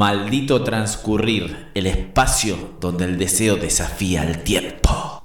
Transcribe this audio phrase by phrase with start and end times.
[0.00, 5.22] Maldito transcurrir, el espacio donde el deseo desafía el tiempo.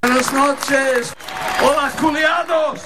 [0.00, 1.12] Buenas noches,
[1.62, 2.80] hola culiados.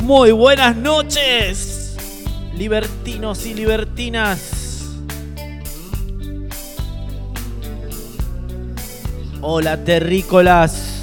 [0.00, 1.96] Muy buenas noches,
[2.54, 4.57] libertinos y libertinas.
[9.50, 11.00] Hola, terrícolas.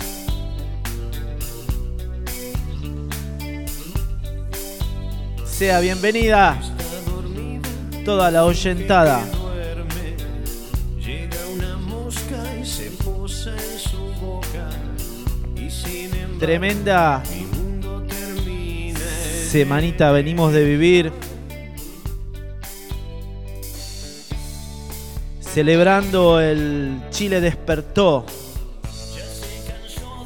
[5.44, 6.56] Sea bienvenida
[8.06, 9.24] toda la oyentada.
[16.40, 17.24] Tremenda
[19.50, 21.25] semanita venimos de vivir.
[25.56, 28.26] Celebrando el Chile despertó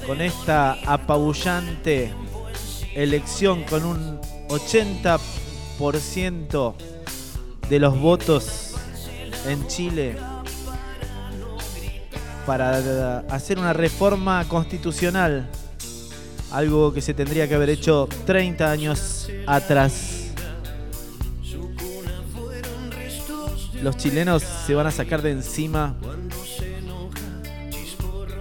[0.08, 2.12] con esta apabullante
[2.96, 6.74] elección con un 80%
[7.70, 8.74] de los votos
[9.46, 10.16] en Chile
[12.48, 15.48] para hacer una reforma constitucional
[16.52, 20.09] algo que se tendría que haber hecho 30 años atrás.
[23.82, 25.96] Los chilenos se van a sacar de encima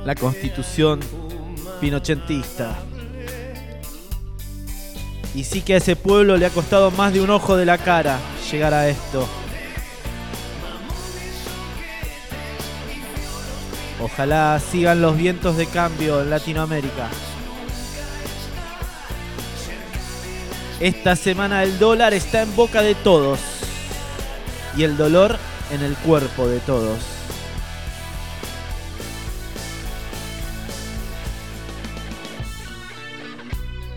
[0.05, 0.99] la constitución
[1.81, 2.77] pinochetista.
[5.35, 7.79] Y sí que a ese pueblo le ha costado más de un ojo de la
[7.79, 8.19] cara
[8.51, 9.29] llegar a esto.
[14.03, 17.09] Ojalá sigan los vientos de cambio en Latinoamérica.
[20.81, 23.58] Esta semana el dólar está en boca de todos
[24.79, 25.37] y el dolor
[25.73, 26.99] en el cuerpo de todos.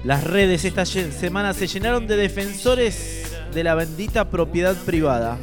[0.03, 5.37] Las redes esta semana se llenaron de defensores de la bendita propiedad privada.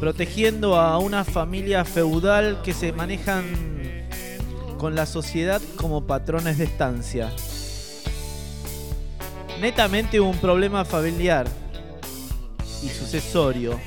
[0.00, 3.44] Protegiendo a una familia feudal que se manejan
[4.76, 7.30] con la sociedad como patrones de estancia.
[9.62, 11.46] Netamente un problema familiar
[12.82, 13.78] y sucesorio,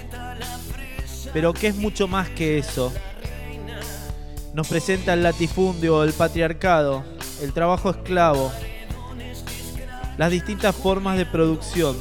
[1.33, 2.93] pero que es mucho más que eso.
[4.53, 7.03] Nos presenta el latifundio, el patriarcado,
[7.41, 8.53] el trabajo esclavo,
[10.17, 11.97] las distintas formas de producción.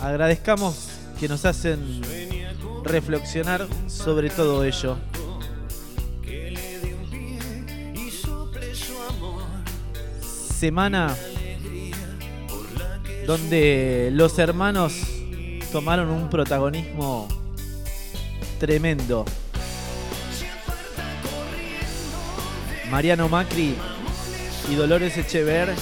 [0.00, 0.88] Agradezcamos
[1.18, 2.00] que nos hacen
[2.84, 4.98] reflexionar sobre todo ello.
[10.58, 11.14] Semana
[13.28, 14.94] donde los hermanos
[15.70, 17.28] tomaron un protagonismo
[18.58, 19.24] tremendo.
[22.90, 23.76] Mariano Macri
[24.68, 25.72] y Dolores Echever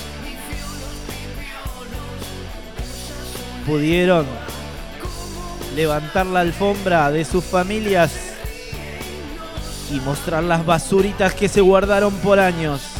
[3.64, 4.26] pudieron
[5.74, 8.12] levantar la alfombra de sus familias
[9.90, 12.95] y mostrar las basuritas que se guardaron por años.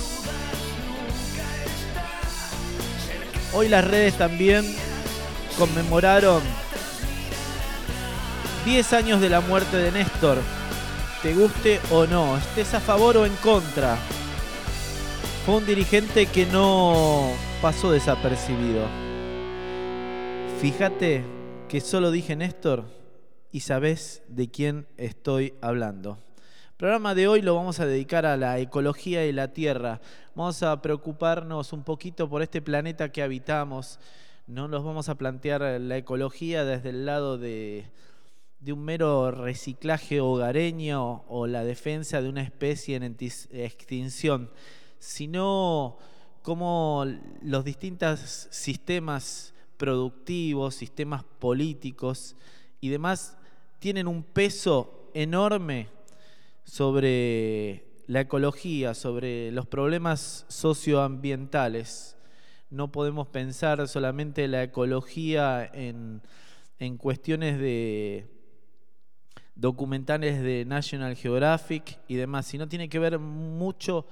[3.59, 4.67] Hoy las redes también
[5.56, 6.43] conmemoraron
[8.67, 10.37] 10 años de la muerte de Néstor.
[11.22, 13.97] Te guste o no, estés a favor o en contra.
[15.47, 17.31] Fue un dirigente que no
[17.62, 18.84] pasó desapercibido.
[20.61, 21.25] Fíjate
[21.67, 22.84] que solo dije Néstor
[23.53, 26.25] y sabes de quién estoy hablando.
[26.76, 29.98] Programa de hoy lo vamos a dedicar a la ecología y la tierra.
[30.34, 33.98] Vamos a preocuparnos un poquito por este planeta que habitamos.
[34.47, 37.87] No nos vamos a plantear la ecología desde el lado de,
[38.60, 44.50] de un mero reciclaje hogareño o la defensa de una especie en extinción,
[44.98, 45.97] sino
[46.43, 47.06] cómo
[47.41, 52.37] los distintos sistemas productivos, sistemas políticos
[52.82, 53.38] y demás
[53.78, 55.95] tienen un peso enorme
[56.66, 62.16] sobre la ecología, sobre los problemas socioambientales.
[62.70, 66.20] No podemos pensar solamente la ecología en,
[66.98, 68.26] cuestiones de
[69.54, 74.06] documentales de National Geographic y demás, sino tiene que ver mucho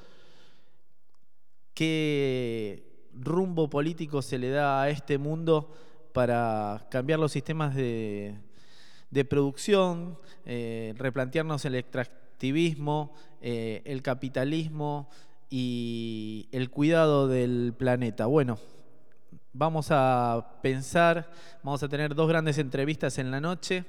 [1.74, 5.72] qué rumbo político se le da a este mundo
[6.12, 8.38] para cambiar los sistemas de,
[9.28, 11.74] producción, eh, replantearnos el
[12.34, 15.08] extractivismo activismo, eh, el capitalismo
[15.48, 18.26] y el cuidado del planeta.
[18.26, 18.58] Bueno,
[19.52, 21.30] vamos a pensar,
[21.62, 23.84] vamos a tener dos grandes entrevistas en la noche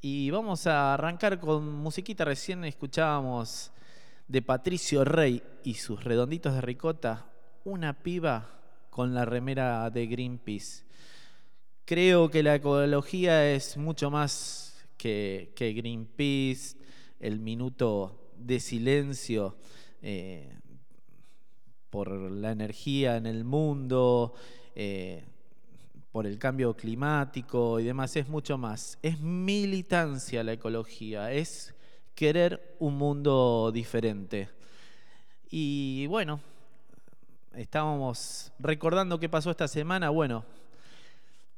[0.00, 2.24] y vamos a arrancar con musiquita.
[2.24, 3.72] Recién escuchábamos
[4.26, 7.26] de Patricio Rey y sus redonditos de ricota,
[7.64, 8.48] una piba
[8.90, 10.84] con la remera de Greenpeace.
[11.84, 16.76] Creo que la ecología es mucho más que, Greenpeace,
[17.20, 19.56] el minuto de silencio
[20.02, 20.52] eh,
[21.90, 24.34] por la energía en el mundo,
[24.74, 25.24] eh,
[26.12, 28.98] por el cambio climático y demás, es mucho más.
[29.02, 31.74] Es militancia la ecología, es
[32.14, 34.48] querer un mundo diferente.
[35.50, 36.40] Y bueno,
[37.54, 40.10] estábamos recordando qué pasó esta semana.
[40.10, 40.44] Bueno,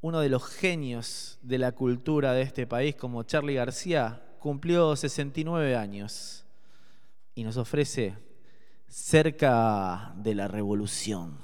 [0.01, 5.77] uno de los genios de la cultura de este país, como Charlie García, cumplió 69
[5.77, 6.45] años
[7.35, 8.17] y nos ofrece
[8.89, 11.39] cerca de la revolución.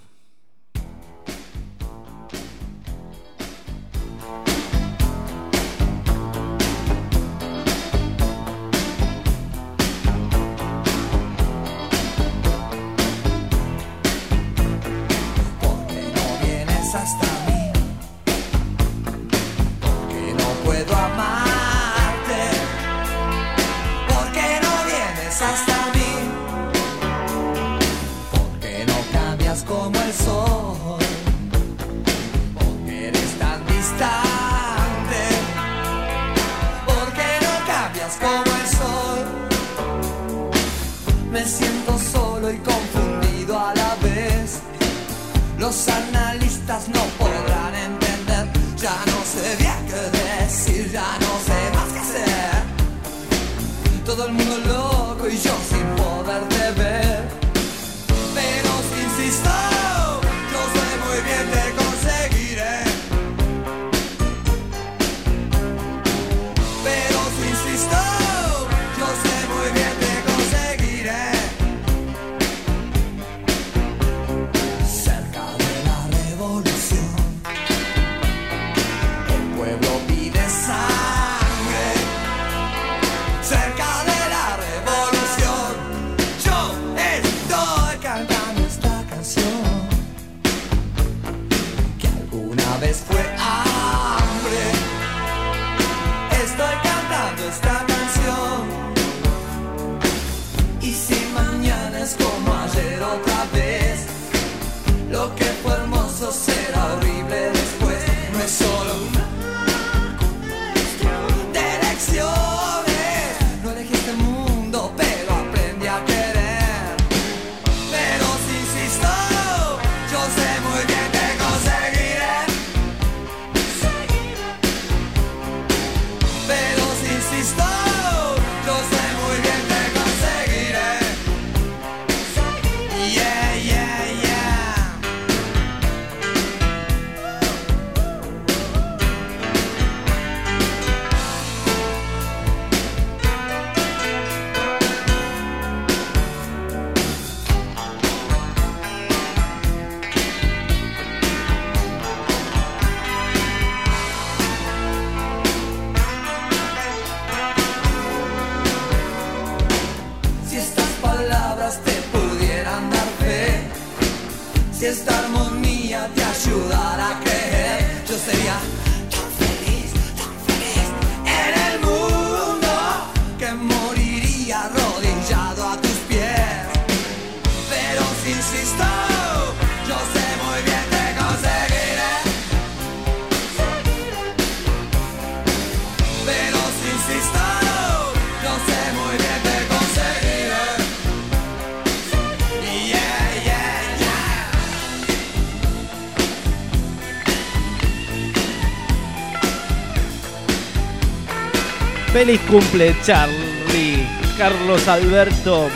[202.14, 204.06] Feliz cumple, Charlie.
[204.38, 205.68] Carlos Alberto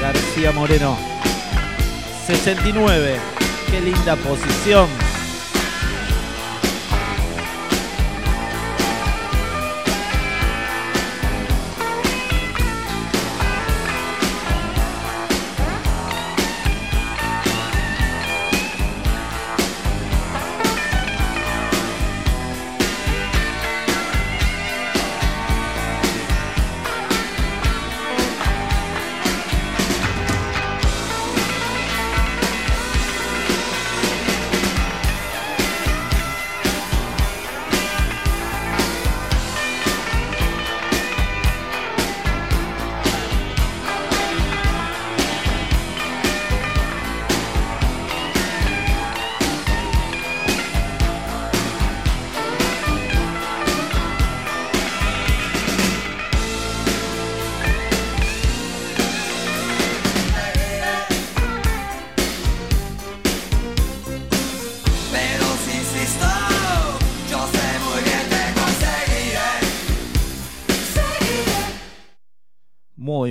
[0.00, 0.98] García Moreno.
[2.26, 3.20] 69.
[3.70, 4.88] Qué linda posición.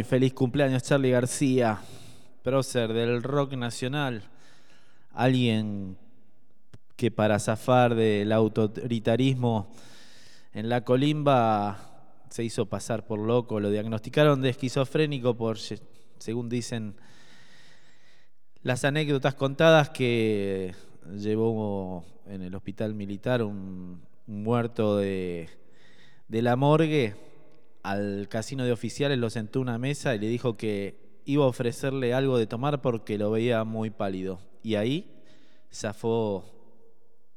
[0.08, 1.82] Feliz cumpleaños Charlie García,
[2.42, 4.24] prócer del rock nacional,
[5.12, 5.98] alguien
[6.96, 9.70] que para zafar del autoritarismo
[10.54, 11.78] en la colimba
[12.30, 16.96] se hizo pasar por loco, lo diagnosticaron de esquizofrénico por, según dicen
[18.64, 20.74] las anécdotas contadas que
[21.18, 25.50] llevó en el hospital militar un, muerto de,
[26.30, 27.27] de la morgue
[27.88, 32.14] al casino de oficiales, lo sentó una mesa y le dijo que iba a ofrecerle
[32.14, 34.42] algo de tomar porque lo veía muy pálido.
[34.62, 35.10] Y ahí
[35.74, 36.44] zafó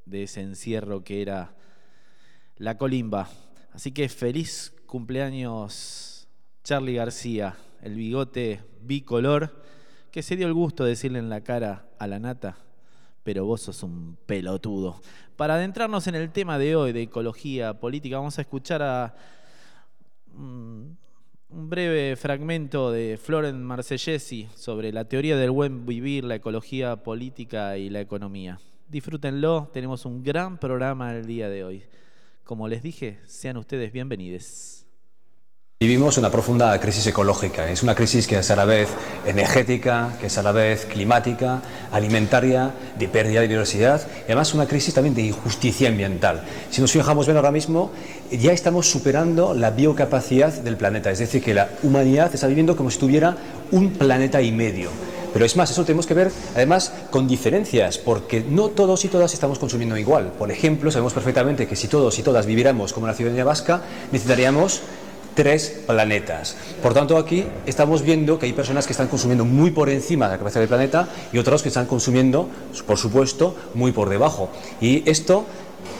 [0.06, 1.54] de ese encierro que era
[2.56, 3.28] la colimba.
[3.72, 6.26] Así que feliz cumpleaños
[6.64, 9.62] Charlie García, el bigote bicolor,
[10.10, 12.58] que se dio el gusto de decirle en la cara a la nata,
[13.22, 15.00] pero vos sos un pelotudo.
[15.36, 19.14] Para adentrarnos en el tema de hoy de ecología política, vamos a escuchar a
[20.40, 20.96] un
[21.68, 27.90] breve fragmento de Florent Marsellesi sobre la teoría del buen vivir, la ecología política y
[27.90, 28.58] la economía.
[28.88, 31.82] Disfrútenlo, tenemos un gran programa el día de hoy.
[32.44, 34.79] Como les dije, sean ustedes bienvenidos.
[35.82, 37.70] Vivimos una profunda crisis ecológica.
[37.70, 38.90] Es una crisis que es a la vez
[39.24, 44.66] energética, que es a la vez climática, alimentaria, de pérdida de biodiversidad y además una
[44.66, 46.44] crisis también de injusticia ambiental.
[46.68, 47.92] Si nos fijamos bien ahora mismo,
[48.30, 51.10] ya estamos superando la biocapacidad del planeta.
[51.12, 53.38] Es decir, que la humanidad está viviendo como si tuviera
[53.70, 54.90] un planeta y medio.
[55.32, 59.32] Pero es más, eso tenemos que ver además con diferencias, porque no todos y todas
[59.32, 60.32] estamos consumiendo igual.
[60.38, 63.80] Por ejemplo, sabemos perfectamente que si todos y todas viviéramos como la ciudadanía vasca,
[64.12, 64.82] necesitaríamos
[65.34, 66.56] tres planetas.
[66.82, 70.32] Por tanto, aquí estamos viendo que hay personas que están consumiendo muy por encima de
[70.32, 72.48] la capacidad del planeta y otros que están consumiendo,
[72.86, 74.50] por supuesto, muy por debajo.
[74.80, 75.46] Y esto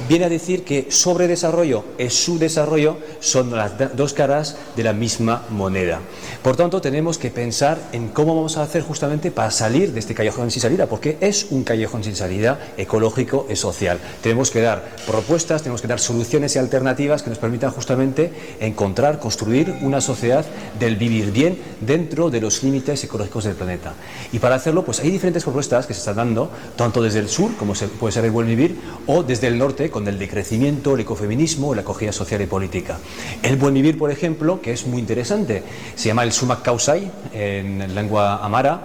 [0.09, 6.01] viene a decir que sobredesarrollo y subdesarrollo son las dos caras de la misma moneda.
[6.43, 10.15] Por tanto, tenemos que pensar en cómo vamos a hacer justamente para salir de este
[10.15, 13.99] callejón sin salida, porque es un callejón sin salida ecológico y social.
[14.23, 19.19] Tenemos que dar propuestas, tenemos que dar soluciones y alternativas que nos permitan justamente encontrar,
[19.19, 20.45] construir una sociedad
[20.79, 23.95] del vivir bien dentro de los límites ecológicos del planeta.
[24.33, 27.55] Y para hacerlo, pues hay diferentes propuestas que se están dando, tanto desde el sur,
[27.57, 31.75] como puede ser el buen vivir, o desde el norte, con el decrecimiento, el ecofeminismo,
[31.75, 32.99] la acogida social y política.
[33.43, 35.62] El buen vivir, por ejemplo, que es muy interesante,
[35.95, 38.85] se llama el sumak kausai en lengua amara,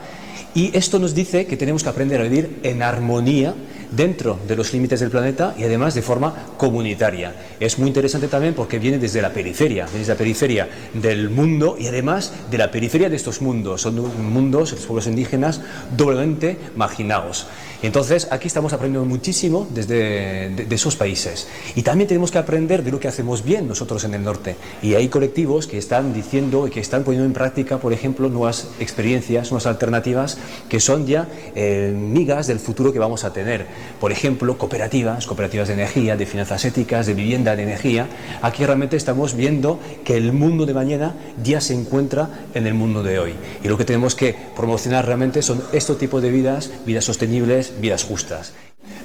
[0.54, 3.54] y esto nos dice que tenemos que aprender a vivir en armonía
[3.92, 7.36] dentro de los límites del planeta y además de forma comunitaria.
[7.60, 11.88] Es muy interesante también porque viene desde la periferia, desde la periferia del mundo y
[11.88, 13.82] además de la periferia de estos mundos.
[13.82, 13.96] Son
[14.32, 15.62] mundos, los pueblos indígenas,
[15.96, 17.48] doblemente marginados.
[17.82, 21.48] Entonces, aquí estamos aprendiendo muchísimo desde de, esos países.
[21.76, 24.56] Y también tenemos que aprender de lo que hacemos bien nosotros en el norte.
[24.82, 28.68] Y hay colectivos que están diciendo y que están poniendo en práctica, por ejemplo, nuevas
[28.80, 30.38] experiencias, nuevas alternativas
[30.70, 33.68] que son ya eh, migas del futuro que vamos a tener.
[34.00, 38.08] Por ejemplo, cooperativas, cooperativas de energía, de finanzas éticas, de vivienda, de energía.
[38.42, 43.04] Aquí realmente estamos viendo que el mundo de mañana ya se encuentra en el mundo
[43.04, 43.34] de hoy.
[43.64, 48.04] Y lo que tenemos que promocionar realmente son estos tipos de vidas, vidas sostenibles, vidas
[48.04, 48.54] justas.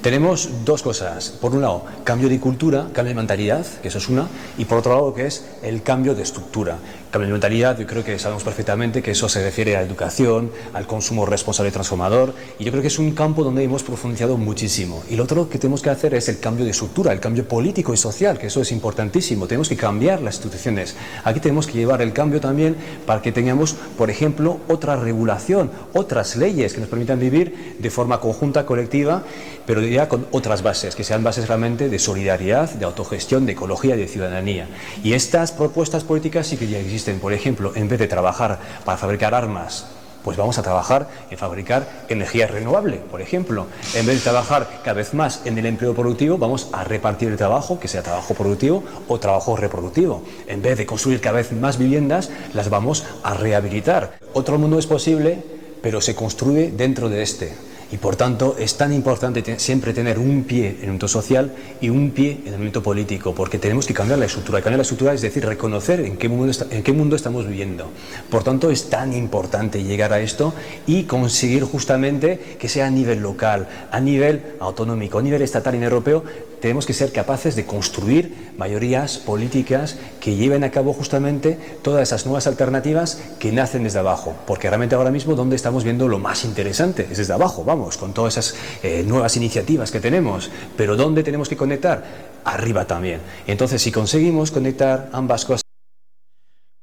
[0.03, 1.31] Tenemos dos cosas.
[1.31, 4.79] Por un lado, cambio de cultura, cambio de mentalidad, que eso es una, y por
[4.79, 6.79] otro lado, que es el cambio de estructura.
[7.11, 10.87] Cambio de mentalidad, yo creo que sabemos perfectamente que eso se refiere a educación, al
[10.87, 15.03] consumo responsable y transformador, y yo creo que es un campo donde hemos profundizado muchísimo.
[15.11, 17.93] Y lo otro que tenemos que hacer es el cambio de estructura, el cambio político
[17.93, 19.49] y social, que eso es importantísimo.
[19.49, 20.95] Tenemos que cambiar las instituciones.
[21.25, 22.77] Aquí tenemos que llevar el cambio también
[23.07, 28.21] para que tengamos, por ejemplo, otra regulación, otras leyes que nos permitan vivir de forma
[28.21, 29.25] conjunta, colectiva,
[29.67, 33.97] pero ya con otras bases, que sean bases realmente de solidaridad, de autogestión, de ecología
[33.97, 34.69] y de ciudadanía.
[35.03, 37.00] Y estas propuestas políticas sí que ya existen.
[37.21, 39.87] Por ejemplo, en vez de trabajar para fabricar armas,
[40.23, 43.67] pues vamos a trabajar en fabricar energía renovable, por ejemplo.
[43.95, 47.37] En vez de trabajar cada vez más en el empleo productivo, vamos a repartir el
[47.37, 50.23] trabajo, que sea trabajo productivo o trabajo reproductivo.
[50.47, 54.19] En vez de construir cada vez más viviendas, las vamos a rehabilitar.
[54.35, 55.43] Otro mundo es posible,
[55.83, 57.70] pero se construye dentro de este.
[57.93, 61.89] Y por tanto es tan importante siempre tener un pie en el mundo social y
[61.89, 64.63] un pie en el mundo político, porque tenemos que cambiar la estructura.
[64.63, 67.91] Cambiar la estructura es decir, reconocer en qué mundo, en qué mundo estamos viviendo.
[68.31, 70.55] Por tanto es tan importante llegar a esto
[70.87, 75.83] y conseguir justamente que sea a nivel local, a nivel autonómico, a nivel estatal y
[75.83, 76.23] europeo,
[76.61, 82.27] tenemos que ser capaces de construir mayorías políticas que lleven a cabo justamente todas esas
[82.27, 84.37] nuevas alternativas que nacen desde abajo.
[84.47, 88.13] Porque realmente ahora mismo donde estamos viendo lo más interesante es desde abajo, vamos, con
[88.13, 90.51] todas esas eh, nuevas iniciativas que tenemos.
[90.77, 92.05] Pero ¿dónde tenemos que conectar?
[92.45, 93.21] Arriba también.
[93.47, 95.63] Entonces, si conseguimos conectar ambas cosas.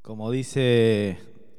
[0.01, 1.17] Como dice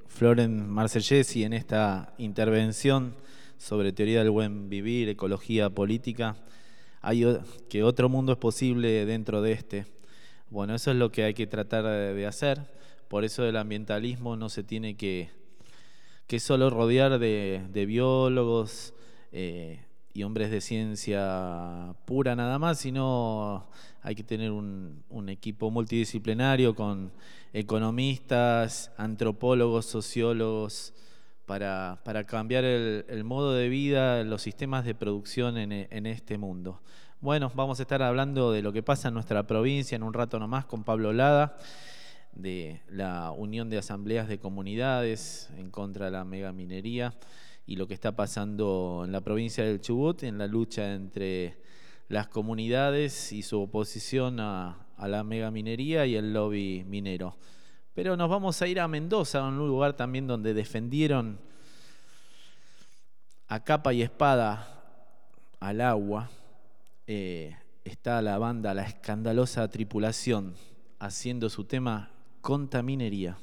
[0.09, 3.15] Floren Marsellesi en esta intervención
[3.59, 6.37] sobre teoría del buen vivir, ecología política,
[7.01, 7.25] hay
[7.69, 9.87] que otro mundo es posible dentro de este.
[10.51, 12.61] Bueno, eso es lo que hay que tratar de hacer.
[13.09, 15.31] Por eso el ambientalismo no se tiene que,
[16.27, 18.93] que solo rodear de, biólogos
[19.33, 19.81] eh,
[20.13, 23.67] y hombres de ciencia pura nada más, sino
[24.03, 27.13] hay que tener un, un equipo multidisciplinario con
[27.55, 30.93] economistas, antropólogos, sociólogos,
[31.49, 36.83] para, para cambiar el, modo de vida, los sistemas de producción en, en, este mundo.
[37.23, 40.39] Bueno, vamos a estar hablando de lo que pasa en nuestra provincia en un rato
[40.39, 41.57] nomás con Pablo Lada,
[42.35, 47.15] de la Unión de Asambleas de Comunidades en contra de la megaminería
[47.67, 51.57] y lo que está pasando en la provincia del Chubut en la lucha entre
[52.09, 57.37] las comunidades y su oposición a, a la megaminería y el lobby minero.
[57.99, 61.37] Pero nos vamos a ir a Mendoza, un lugar también donde defendieron
[63.49, 64.69] a capa y espada
[65.59, 66.31] al agua.
[67.09, 70.55] Eh, está la banda La Escandalosa Tripulación
[71.01, 73.37] haciendo su tema Contaminería.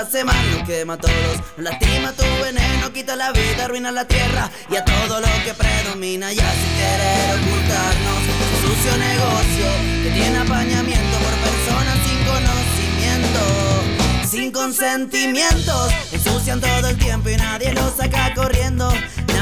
[0.00, 1.36] Hace mal, nos quema todos.
[1.58, 6.32] lastima tu veneno, quita la vida, arruina la tierra y a todo lo que predomina.
[6.32, 8.20] Ya sin querer ocultarnos,
[8.62, 9.66] sucio negocio
[10.02, 12.60] que tiene apañamiento por personas sin conocimiento
[14.30, 15.92] sin consentimientos.
[16.12, 18.88] Ensucian todo el tiempo y nadie los saca corriendo.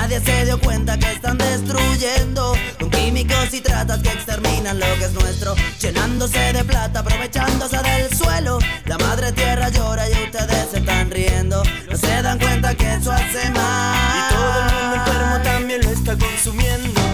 [0.08, 5.04] Nadie se dio cuenta que están destruyendo con químicos y tratas que exterminan lo que
[5.04, 5.54] es nuestro.
[5.82, 8.58] Llenándose de plata, aprovechándose del suelo.
[8.86, 11.62] La madre tierra llora y ustedes se están riendo.
[11.90, 14.16] No se dan cuenta que eso hace mal.
[14.16, 17.07] Y todo el mundo enfermo también lo está consumiendo.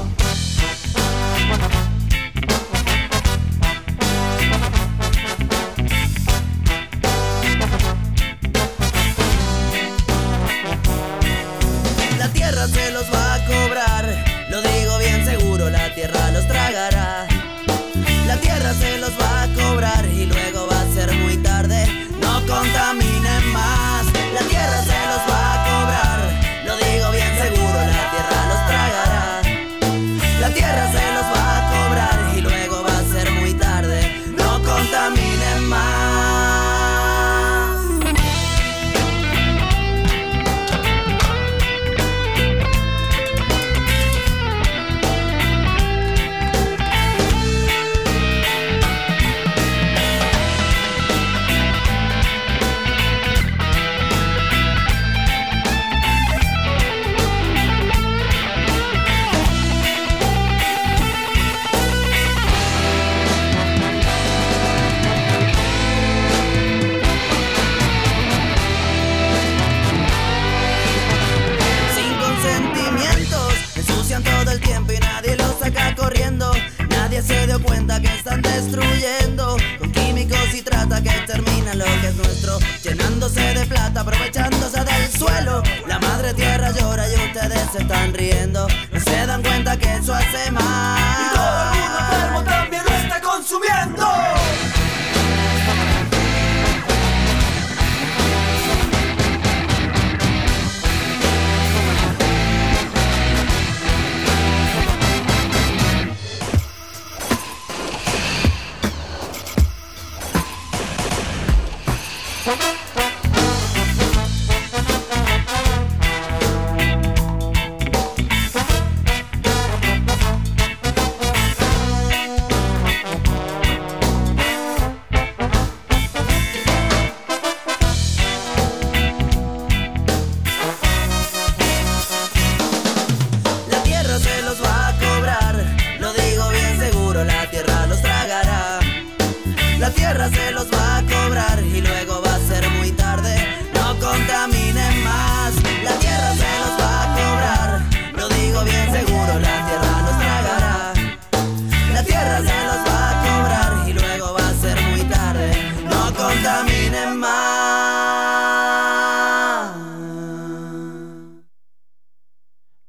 [157.16, 158.04] más.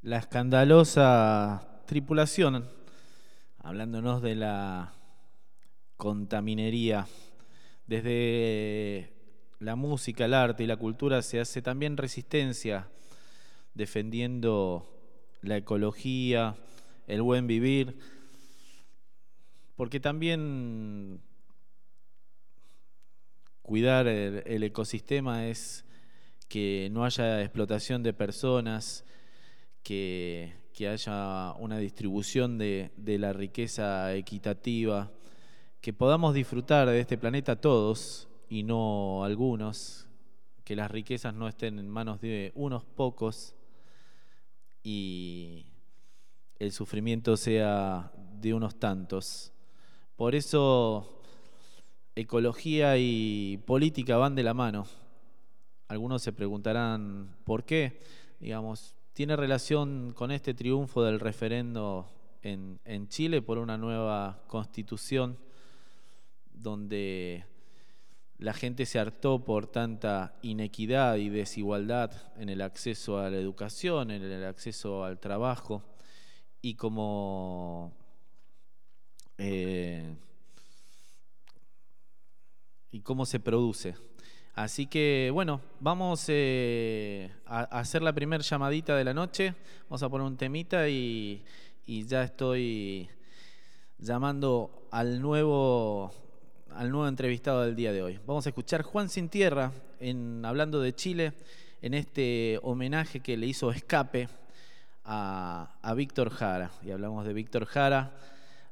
[0.02, 2.68] La escandalosa tripulación,
[3.60, 4.94] hablándonos de la
[5.98, 7.08] contaminería,
[7.88, 9.14] desde
[9.60, 12.90] la música, el arte y la cultura se hace también resistencia
[13.74, 14.90] defendiendo
[15.42, 16.56] la ecología,
[17.08, 17.98] el buen vivir,
[19.76, 21.22] porque también
[23.66, 25.86] cuidar el, ecosistema es
[26.48, 29.04] que no haya explotación de personas,
[29.82, 35.12] que, haya una distribución de, de, la riqueza equitativa,
[35.82, 40.08] que podamos disfrutar de este planeta todos y no algunos,
[40.64, 43.56] que las riquezas no estén en manos de unos pocos
[44.84, 45.66] y
[46.60, 49.52] el sufrimiento sea de unos tantos.
[50.16, 51.15] Por eso
[52.16, 54.88] ecología y política van de la mano.
[55.88, 58.00] Algunos se preguntarán por qué.
[58.40, 62.10] Digamos, tiene relación con este triunfo del referendo
[62.42, 65.38] en, Chile por una nueva constitución
[66.54, 67.46] donde
[68.38, 74.12] la gente se hartó por tanta inequidad y desigualdad en el acceso a la educación,
[74.12, 75.84] en el acceso al trabajo
[76.62, 77.94] y como
[79.38, 80.16] eh,
[82.96, 83.94] y cómo se produce.
[84.54, 89.54] Así que bueno, vamos eh, a hacer la primera llamadita de la noche.
[89.90, 91.44] Vamos a poner un temita y,
[91.86, 93.10] ya estoy
[94.00, 96.10] llamando al nuevo,
[96.72, 98.18] al nuevo entrevistado del día de hoy.
[98.26, 101.34] Vamos a escuchar Juan Sin Tierra en, hablando de Chile
[101.82, 104.30] en este homenaje que le hizo Escape
[105.04, 106.72] a, a Víctor Jara.
[106.82, 108.14] Y hablamos de Víctor Jara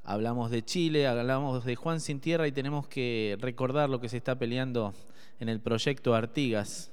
[0.04, 4.18] hablamos de Chile, hablamos de Juan Sin Tierra y tenemos que recordar lo que se
[4.18, 4.94] está peleando
[5.39, 6.92] en el proyecto Artigas,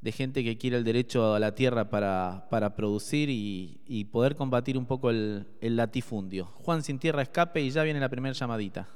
[0.00, 4.86] de gente que quiere el derecho a la tierra para, producir y, poder combatir un
[4.86, 6.46] poco el, el latifundio.
[6.46, 8.88] Juan Sin Tierra escape y ya viene la primera llamadita.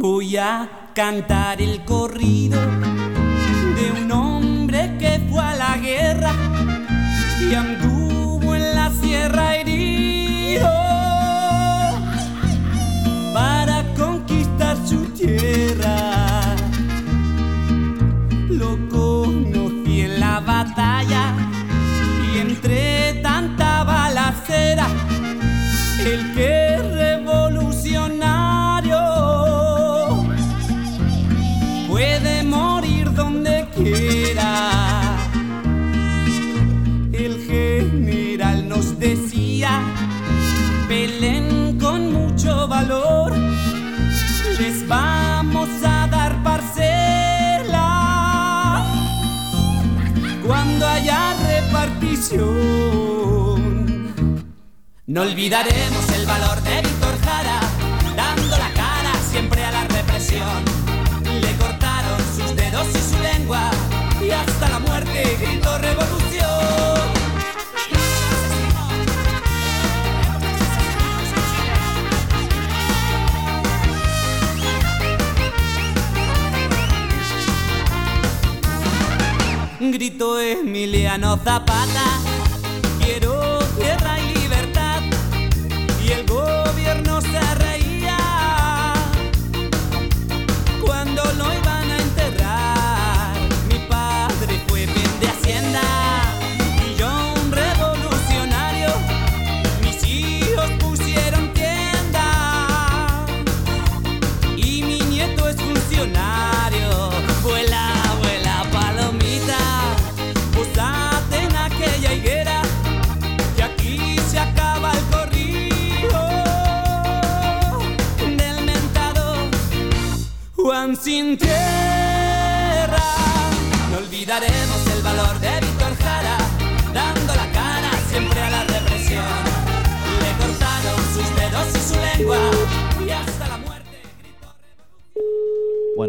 [0.00, 2.60] Voy a cantar el corrido
[55.06, 57.60] No olvidaremos el valor de Víctor Jara,
[58.14, 60.62] dando la cara siempre a la represión.
[61.24, 63.70] Le cortaron sus dedos y su lengua
[64.20, 66.47] y hasta la muerte gritó revolución.
[79.92, 82.37] Gritó Emiliano Zapata,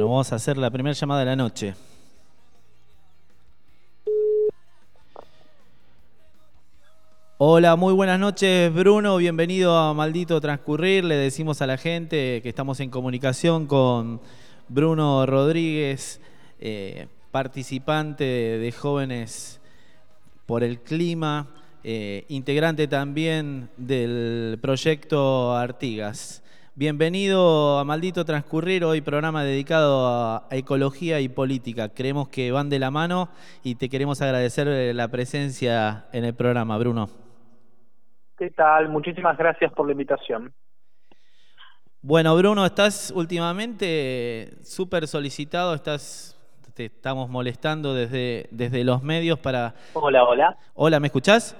[0.10, 1.76] vamos a hacer la primera llamada de la noche.
[7.38, 11.06] Hola, muy buenas noches Bruno, bienvenido a Maldito Transcurrir.
[11.06, 14.20] Le decimos a la gente que estamos en comunicación con
[14.68, 16.20] Bruno Rodríguez,
[16.60, 19.62] eh, participante de, Jóvenes
[20.48, 21.48] por el Clima,
[21.84, 26.42] eh, integrante también del proyecto Artigas.
[26.80, 31.90] Bienvenido a Maldito Transcurrir, hoy programa dedicado a ecología y política.
[31.90, 33.28] Creemos que van de la mano
[33.66, 37.10] y te queremos agradecer eh, la presencia en el programa, Bruno.
[38.38, 38.88] ¿Qué tal?
[38.88, 40.54] Muchísimas gracias por la invitación.
[42.02, 46.40] Bueno, Bruno, estás últimamente súper solicitado, estás,
[46.76, 49.76] te estamos molestando desde, desde los medios para...
[49.96, 50.58] Hola, hola.
[50.76, 51.58] Hola, ¿me escuchás?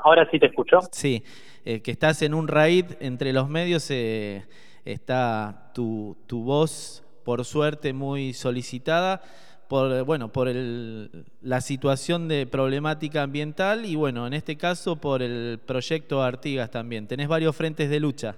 [0.00, 0.80] Ahora sí te escucho.
[0.90, 1.22] Sí,
[1.64, 4.44] eh, que estás en un raid entre los medios, eh,
[4.84, 9.22] está tu, tu voz, por suerte, muy solicitada
[9.68, 15.22] por bueno por el, la situación de problemática ambiental y bueno en este caso por
[15.22, 17.06] el proyecto Artigas también.
[17.06, 18.34] Tenés varios frentes de lucha.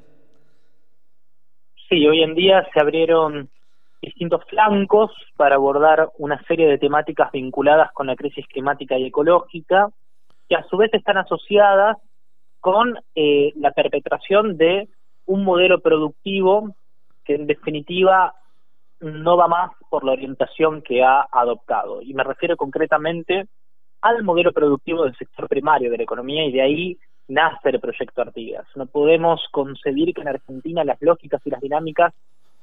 [1.88, 3.48] Sí, hoy en día se abrieron
[4.02, 9.88] distintos flancos para abordar una serie de temáticas vinculadas con la crisis climática y ecológica,
[10.48, 11.96] que a su vez están asociadas
[12.62, 14.88] con eh, la perpetración de
[15.26, 16.76] un modelo productivo
[17.24, 18.34] que en definitiva
[19.00, 22.02] no va más por la orientación que ha adoptado.
[22.02, 23.48] Y me refiero concretamente
[24.00, 28.22] al modelo productivo del sector primario de la economía y de ahí nace el proyecto
[28.22, 28.66] Artigas.
[28.76, 32.14] No podemos concebir que en Argentina las lógicas y las dinámicas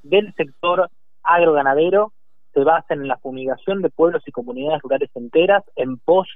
[0.02, 0.90] del sector
[1.24, 2.14] agroganadero
[2.54, 6.30] se basen en la fumigación de pueblos y comunidades rurales enteras en pos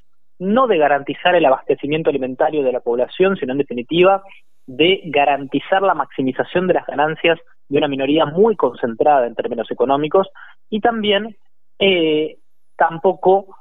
[0.44, 4.24] no de garantizar el abastecimiento alimentario de la población, sino en definitiva
[4.66, 10.28] de garantizar la maximización de las ganancias de una minoría muy concentrada en términos económicos
[10.70, 11.36] y también
[11.80, 12.38] eh,
[12.78, 13.58] tampoco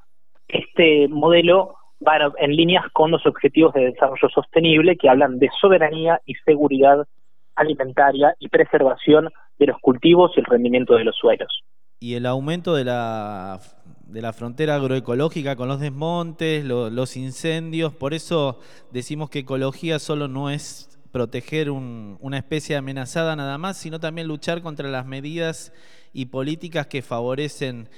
[0.48, 6.20] este modelo van en líneas con los objetivos de desarrollo sostenible que hablan de soberanía
[6.26, 7.06] y seguridad
[7.54, 11.62] alimentaria y preservación de los cultivos y el rendimiento de los suelos.
[12.00, 13.60] Y el aumento de la,
[14.12, 20.28] de la frontera agroecológica con los desmontes, los incendios, por eso decimos que ecología solo
[20.28, 25.72] no es proteger una especie amenazada nada más, sino también luchar contra las medidas
[26.12, 27.88] y políticas que favorecen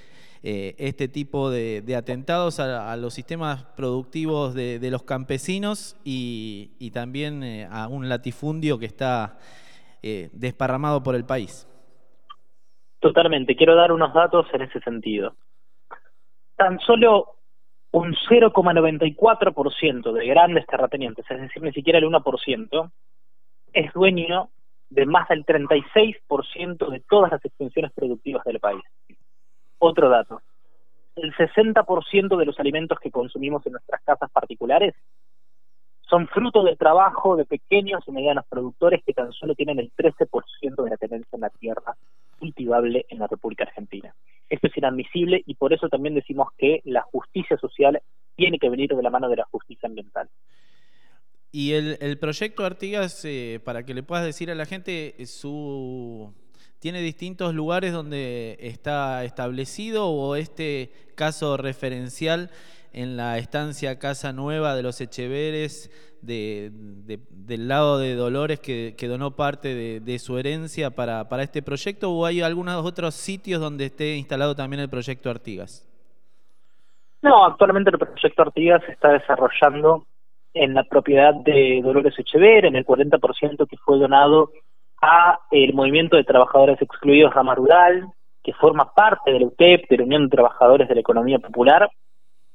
[0.42, 7.66] eh, este tipo de, atentados a, los sistemas productivos de, los campesinos y, también eh,
[7.70, 9.38] a un latifundio que está
[10.02, 11.66] eh, desparramado por el país.
[13.00, 15.34] Totalmente, quiero dar unos datos en ese sentido.
[16.56, 17.36] Tan solo
[17.92, 22.90] un 0,94% de grandes terratenientes, es decir, ni siquiera el 1%,
[23.72, 24.50] es dueño
[24.90, 28.82] de más del 36% de todas las extensiones productivas del país.
[29.78, 30.42] Otro dato,
[31.16, 34.94] el 60% de los alimentos que consumimos en nuestras casas particulares
[36.02, 40.82] son fruto del trabajo de pequeños y medianos productores que tan solo tienen el 13%
[40.82, 41.96] de la tenencia en la tierra
[42.38, 44.14] cultivable en la República Argentina.
[44.48, 48.00] Esto es inadmisible y por eso también decimos que la justicia social
[48.36, 50.28] tiene que venir de la mano de la justicia ambiental.
[51.50, 56.34] Y el, proyecto Artigas, eh, para que le puedas decir a la gente su
[56.84, 62.50] tiene distintos lugares donde está establecido o este caso referencial
[62.94, 65.90] en la estancia Casa Nueva de los Echeveres
[66.22, 66.70] de,
[67.30, 72.40] del lado de Dolores que, donó parte de, su herencia para, este proyecto o hay
[72.40, 75.86] algunos otros sitios donde esté instalado también el proyecto Artigas?
[77.22, 80.06] No, actualmente el proyecto Artigas se está desarrollando
[80.54, 84.50] en la propiedad de Dolores Echever, en el 40% que fue donado
[85.02, 88.06] a el Movimiento de Trabajadores Excluidos Rama Rural,
[88.42, 91.90] que forma parte del UTEP, de la Unión de Trabajadores de la Economía Popular,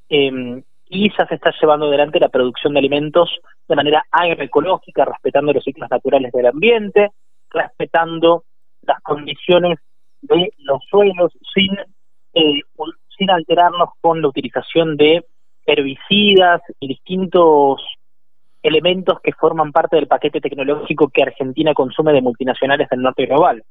[0.09, 3.29] eh, ya se está llevando adelante la producción de alimentos
[3.67, 7.11] de manera agroecológica, respetando los ciclos naturales del ambiente,
[7.51, 8.43] respetando
[8.81, 9.77] las condiciones
[10.21, 11.77] de los suelos sin,
[12.33, 12.61] eh,
[13.17, 15.25] sin alterarnos con la utilización de
[15.65, 17.81] herbicidas y distintos
[18.63, 23.63] elementos que forman parte del paquete tecnológico que Argentina consume de multinacionales del norte global.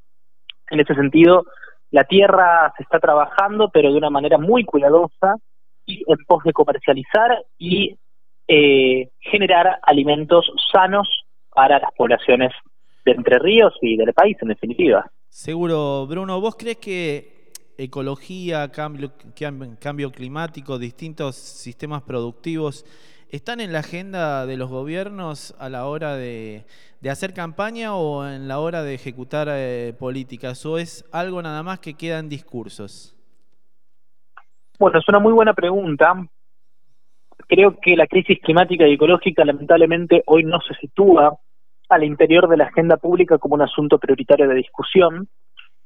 [0.70, 1.44] En ese sentido,
[1.90, 5.36] la tierra se está trabajando, pero de una manera muy cuidadosa
[5.88, 7.96] y en pos de comercializar y
[8.46, 11.08] eh, generar alimentos sanos
[11.52, 12.52] para las poblaciones
[13.04, 15.10] de Entre Ríos y del país, en definitiva.
[15.28, 19.12] Seguro, Bruno, ¿vos crees que ecología, cambio,
[19.80, 22.84] cambio climático, distintos sistemas productivos
[23.30, 26.64] ¿Están en la agenda de los gobiernos a la hora de,
[27.10, 30.64] hacer campaña o en la hora de ejecutar eh, políticas?
[30.64, 33.17] ¿O es algo nada más que queda en discursos?
[34.78, 36.14] Bueno, es una muy buena pregunta.
[37.48, 41.36] Creo que la crisis climática y ecológica lamentablemente hoy no se sitúa
[41.88, 45.28] al interior de la agenda pública como un asunto prioritario de discusión,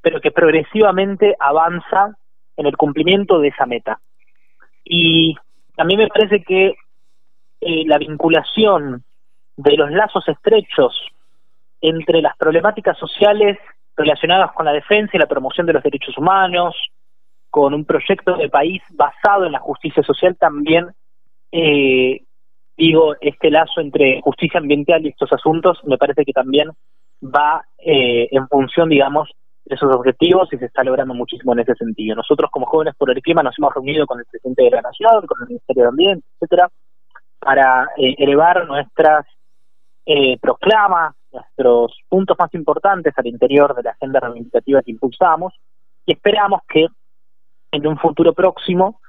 [0.03, 2.17] pero que progresivamente avanza
[2.57, 3.99] en el cumplimiento de esa meta.
[4.85, 5.37] Y
[5.79, 6.75] a mí me parece que
[7.61, 9.05] eh, la vinculación
[9.57, 10.95] de los lazos estrechos
[11.81, 13.59] entre las problemáticas sociales
[13.97, 16.75] relacionadas con la defensa y la promoción de los derechos humanos,
[17.53, 20.87] con un proyecto de país basado en la justicia social también,
[21.53, 22.23] eh,
[22.79, 26.71] digo, este lazo entre justicia ambiental y estos asuntos me parece que también
[27.23, 29.29] va eh, en función, digamos,
[29.67, 32.17] de esos objetivos y se está logrando muchísimo en ese sentido.
[32.17, 35.27] Nosotros como jóvenes por el clima nos hemos reunido con el presidente de la Nación,
[35.27, 36.71] con el Ministerio de Ambiente, etcétera,
[37.39, 39.27] para eh, elevar nuestras
[40.07, 45.53] eh, proclamas, nuestros puntos más importantes al interior de la agenda reivindicativa que impulsamos
[46.07, 46.87] y esperamos que
[47.73, 49.01] en un futuro próximo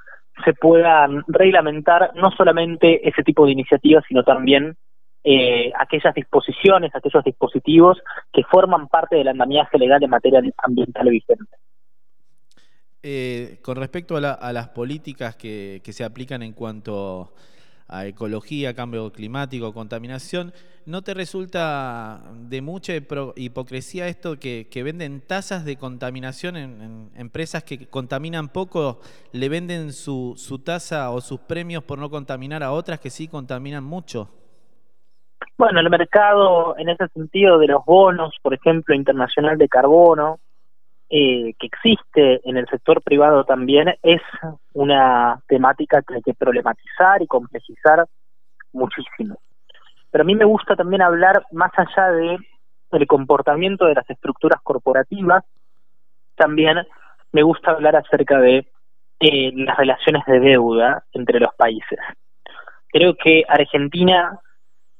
[0.43, 4.75] se puedan reglamentar no solamente ese tipo de iniciativas, sino también
[5.23, 11.55] eh, aquellas disposiciones, aquellos dispositivos que forman parte del andamiaje legal en materia ambiental vigente.
[13.05, 17.33] Eh, con respecto a, las políticas que, se aplican en cuanto
[17.93, 20.51] a ecología, cambio climático, contaminación,
[20.85, 22.93] ¿no te resulta de mucha
[23.35, 28.99] hipocresía esto que, venden tasas de contaminación en, empresas que contaminan poco,
[29.31, 33.27] le venden su, su tasa o sus premios por no contaminar a otras que sí
[33.27, 34.29] contaminan mucho?
[35.57, 40.39] Bueno, el mercado en ese sentido de los bonos, por ejemplo, internacional de carbono,
[41.15, 44.21] eh, que existe en el sector privado también, es
[44.73, 48.07] una temática que hay que problematizar y complejizar
[48.71, 49.37] muchísimo.
[50.09, 52.39] Pero a mí me gusta también hablar más allá de
[52.89, 55.43] el comportamiento de las estructuras corporativas,
[56.35, 56.77] también
[57.31, 58.65] me gusta hablar acerca de
[59.19, 61.99] eh, las relaciones de deuda entre los países.
[62.87, 64.39] Creo que Argentina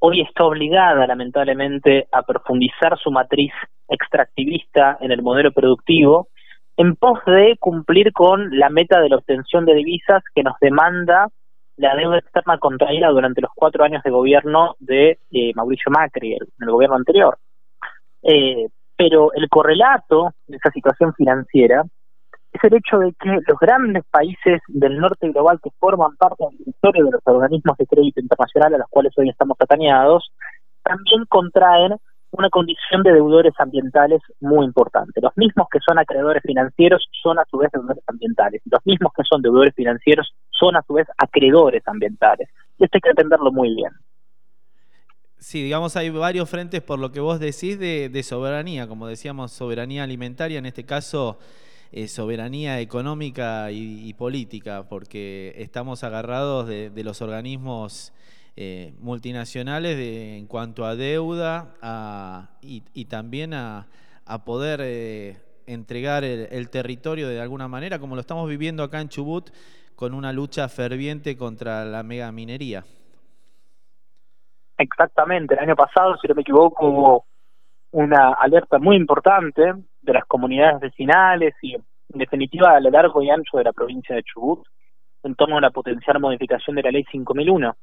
[0.05, 3.53] hoy está obligada, lamentablemente, a profundizar su matriz
[3.87, 6.27] extractivista en el modelo productivo
[6.75, 11.29] en pos de cumplir con la meta de la obtención de divisas que nos demanda
[11.77, 16.47] la deuda externa contraída durante los cuatro años de gobierno de eh, Mauricio Macri, en
[16.59, 17.37] el gobierno anterior.
[18.23, 21.83] Eh, pero el correlato de esa situación financiera
[22.53, 26.57] es el hecho de que los grandes países del norte global que forman parte del
[26.59, 30.31] directorio de los organismos de crédito internacional a los cuales hoy estamos atañados,
[30.83, 31.97] también contraen
[32.31, 35.19] una condición de deudores ambientales muy importante.
[35.21, 38.61] Los mismos que son acreedores financieros son a su vez deudores ambientales.
[38.65, 42.49] Los mismos que son deudores financieros son a su vez acreedores ambientales.
[42.77, 43.91] Y esto hay que entenderlo muy bien.
[45.37, 49.51] Sí, digamos, hay varios frentes por lo que vos decís de, de soberanía, como decíamos,
[49.51, 51.37] soberanía alimentaria, en este caso
[51.95, 58.11] eh, soberanía económica y, política, porque estamos agarrados de, los organismos
[58.55, 61.75] eh, multinacionales en cuanto a deuda
[62.63, 63.85] y, también a,
[64.43, 69.51] poder eh, entregar el, territorio de alguna manera, como lo estamos viviendo acá en Chubut,
[69.95, 72.83] con una lucha ferviente contra la megaminería.
[74.79, 77.25] Exactamente, el año pasado, si no me equivoco, hubo
[77.91, 83.29] una alerta muy importante de las comunidades vecinales y en definitiva a lo largo y
[83.29, 84.65] ancho de la provincia de Chubut
[85.23, 87.75] en torno a la potencial modificación de la ley 5001.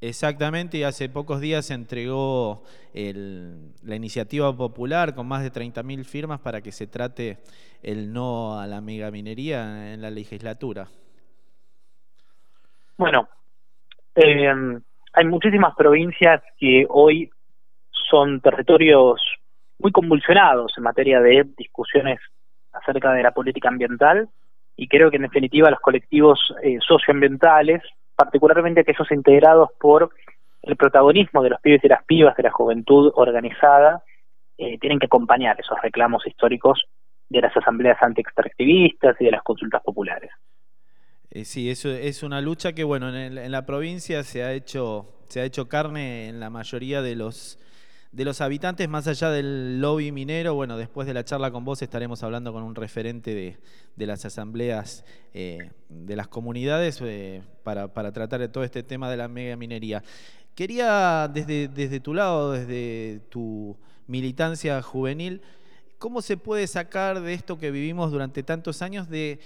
[0.00, 6.40] Exactamente, y hace pocos días se entregó la iniciativa popular con más de 30.000 firmas
[6.40, 7.38] para que se trate
[7.84, 10.88] el no a la megaminería en la legislatura.
[12.96, 13.28] Bueno,
[14.16, 14.52] eh,
[15.12, 17.30] hay muchísimas provincias que hoy
[18.10, 19.20] son territorios
[19.82, 22.20] muy convulsionados en materia de discusiones
[22.72, 24.28] acerca de la política ambiental
[24.76, 27.82] y creo que en definitiva los colectivos eh, socioambientales,
[28.16, 30.10] particularmente aquellos integrados por
[30.62, 34.02] el protagonismo de los pibes y las pibas de la juventud organizada,
[34.56, 36.82] eh, tienen que acompañar esos reclamos históricos
[37.28, 40.30] de las asambleas anti-extractivistas y de las consultas populares.
[41.30, 45.06] Eh, sí, eso es una lucha que bueno en, en la provincia se ha hecho
[45.28, 47.58] se ha hecho carne en la mayoría de los
[48.12, 51.80] de los habitantes, más allá del lobby minero, bueno, después de la charla con vos
[51.80, 58.38] estaremos hablando con un referente de, las asambleas eh, de las comunidades eh, para, tratar
[58.38, 60.04] de todo este tema de la mega minería.
[60.54, 65.40] Quería, desde, desde tu lado, desde tu militancia juvenil,
[65.96, 69.40] ¿cómo se puede sacar de esto que vivimos durante tantos años de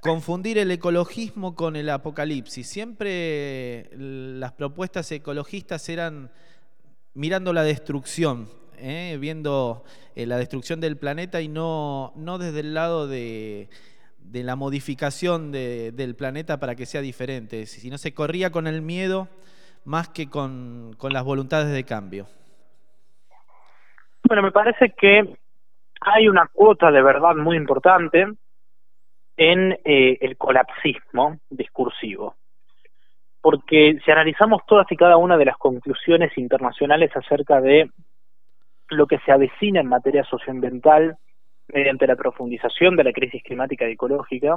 [0.00, 2.66] confundir el ecologismo con el apocalipsis?
[2.66, 6.32] Siempre las propuestas ecologistas eran
[7.14, 8.48] mirando la destrucción,
[8.78, 9.16] ¿eh?
[9.20, 9.84] viendo
[10.14, 13.68] eh, la destrucción del planeta y no, no desde el lado de,
[14.32, 19.28] la modificación del planeta para que sea diferente, si no se corría con el miedo
[19.84, 22.26] más que con, las voluntades de cambio.
[24.24, 25.36] Bueno, me parece que
[26.00, 28.26] hay una cuota de verdad muy importante
[29.36, 32.36] en eh, el colapsismo discursivo.
[33.42, 37.90] Porque si analizamos todas y cada una de las conclusiones internacionales acerca de
[38.88, 41.16] lo que se avecina en materia socioambiental
[41.68, 44.56] mediante la profundización de la crisis climática y ecológica,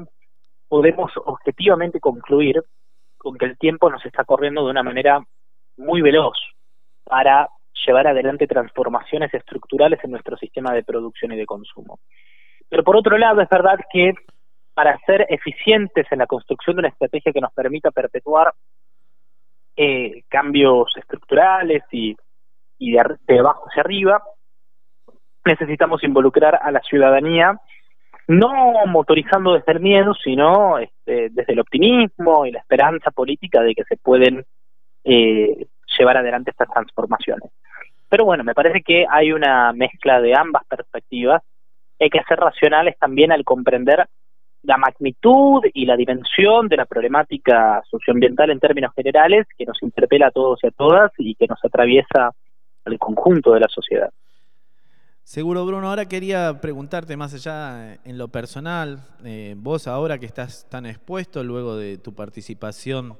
[0.67, 2.61] podemos objetivamente concluir
[3.17, 5.19] con que el tiempo nos está corriendo de una manera
[5.77, 6.37] muy veloz
[7.03, 7.49] para
[7.85, 11.99] llevar adelante transformaciones estructurales en nuestro sistema de producción y de consumo.
[12.69, 14.13] Pero por otro lado, es verdad que
[14.75, 18.53] para ser eficientes en la construcción de una estrategia que nos permita perpetuar
[19.75, 22.15] eh, cambios estructurales y,
[22.77, 24.23] y de, de abajo hacia arriba,
[25.45, 27.59] necesitamos involucrar a la ciudadanía,
[28.27, 28.51] no
[28.87, 33.83] motorizando desde el miedo, sino este, desde el optimismo y la esperanza política de que
[33.83, 34.43] se pueden
[35.03, 35.67] eh,
[35.97, 37.51] llevar adelante estas transformaciones.
[38.09, 41.43] Pero bueno, me parece que hay una mezcla de ambas perspectivas.
[41.99, 44.07] Hay que ser racionales también al comprender
[44.65, 50.27] la magnitud y la dimensión de la problemática socioambiental en términos generales que nos interpela
[50.27, 52.31] a todos y a todas y que nos atraviesa
[52.85, 54.11] al conjunto de la sociedad.
[55.23, 55.89] Seguro, Bruno.
[55.89, 61.43] Ahora quería preguntarte más allá en lo personal, eh, vos ahora que estás tan expuesto
[61.43, 63.15] luego de tu participación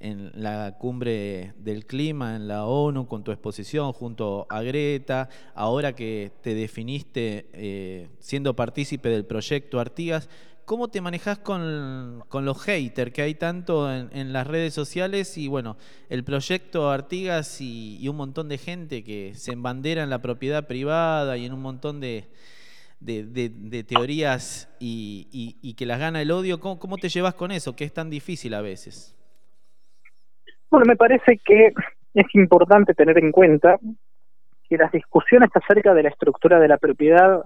[0.00, 5.94] en la cumbre del clima en la ONU con tu exposición junto a Greta, ahora
[5.94, 10.28] que te definiste eh, siendo partícipe del proyecto Artigas,
[10.68, 15.38] ¿cómo te manejas con, los haters que hay tanto en, las redes sociales?
[15.38, 15.78] Y bueno,
[16.10, 21.38] el proyecto Artigas y, un montón de gente que se embandera en la propiedad privada
[21.38, 22.28] y en un montón de,
[23.88, 26.60] teorías y, que las gana el odio.
[26.60, 27.74] ¿Cómo, ¿Cómo te llevas con eso?
[27.74, 29.16] Que es tan difícil a veces.
[30.70, 31.72] Bueno, me parece que
[32.12, 33.78] es importante tener en cuenta
[34.68, 37.42] que las discusiones acerca de la estructura de la propiedad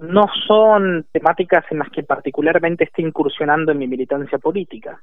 [0.00, 5.02] no son temáticas en las que particularmente esté incursionando en mi militancia política.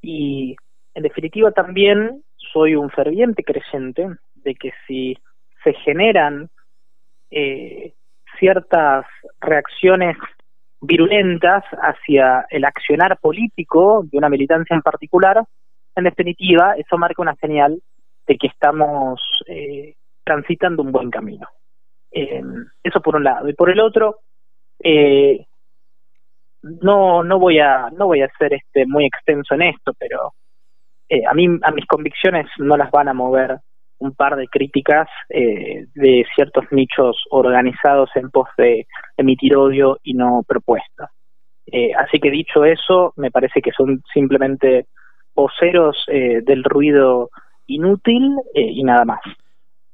[0.00, 0.56] Y
[0.94, 5.18] en definitiva también soy un ferviente creyente de que si
[5.62, 6.48] se generan
[7.30, 7.92] eh,
[8.38, 9.04] ciertas
[9.40, 10.16] reacciones
[10.80, 15.44] virulentas hacia el accionar político de una militancia en particular,
[15.96, 17.82] en definitiva, eso marca una señal
[18.26, 21.48] de que estamos eh, transitando un buen camino.
[22.10, 22.42] Eh,
[22.82, 23.48] eso por un lado.
[23.48, 24.20] Y por el otro,
[24.82, 25.44] eh,
[26.62, 30.32] no no voy a no voy a ser este muy extenso en esto, pero
[31.26, 33.58] a mí a mis convicciones no las van a mover
[33.98, 38.86] un par de críticas de ciertos nichos organizados en pos de
[39.16, 41.10] emitir odio y no propuestas.
[41.96, 44.86] así que dicho eso, me parece que son simplemente
[45.38, 47.30] voceros eh, del ruido
[47.68, 49.20] inútil eh, y nada más.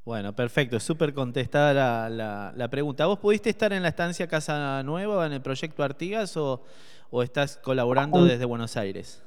[0.04, 3.06] Bueno, perfecto, súper contestada la, la, pregunta.
[3.06, 6.62] ¿Vos pudiste estar en la estancia Casa Nueva, en el proyecto Artigas, o,
[7.10, 9.24] o estás colaborando desde Buenos Aires?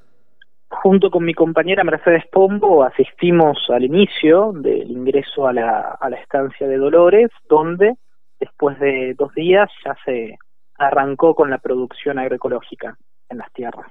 [0.70, 6.18] Junto con mi compañera Mercedes Pombo asistimos al inicio del ingreso a la, a la
[6.18, 7.96] estancia de Dolores, donde
[8.40, 10.38] después de dos días ya se
[10.78, 12.98] arrancó con la producción agroecológica
[13.30, 13.88] en las tierras.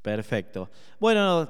[0.00, 0.70] Perfecto.
[0.98, 1.48] Bueno,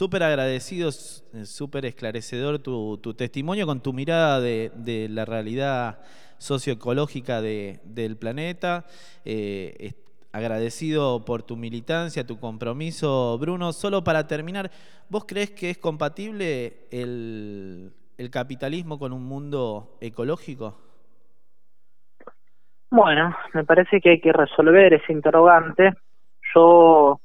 [0.00, 5.98] súper agradecido, súper esclarecedor tu, testimonio con tu mirada de, la realidad
[6.38, 8.86] socioecológica del planeta.
[9.26, 9.92] Eh,
[10.32, 13.36] agradecido por tu militancia, tu compromiso.
[13.38, 14.70] Bruno, solo para terminar,
[15.10, 20.78] ¿vos crees que es compatible el, el capitalismo con un mundo ecológico?
[22.90, 25.92] Bueno, me parece que hay que resolver ese interrogante.
[26.54, 27.20] Yo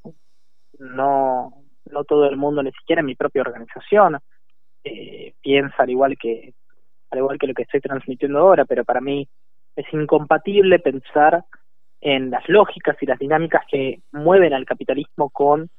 [0.78, 4.18] no, no todo el mundo, ni siquiera mi propia organización,
[4.84, 6.54] eh, piensa al igual que
[7.10, 9.28] al igual que lo que estoy transmitiendo ahora, pero para mí
[9.76, 11.44] es incompatible pensar
[12.00, 15.70] en las lógicas y las dinámicas que mueven al capitalismo con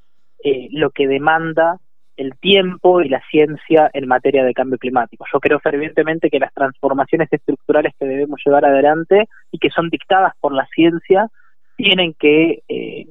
[0.44, 1.80] eh, lo que demanda
[2.16, 5.26] el tiempo y la ciencia en materia de cambio climático.
[5.32, 10.34] Yo creo fervientemente que las transformaciones estructurales que debemos llevar adelante y que son dictadas
[10.40, 11.28] por la ciencia
[11.76, 13.08] tienen que eh,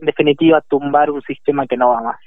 [0.00, 2.20] en definitiva, tumbar un sistema que no va más.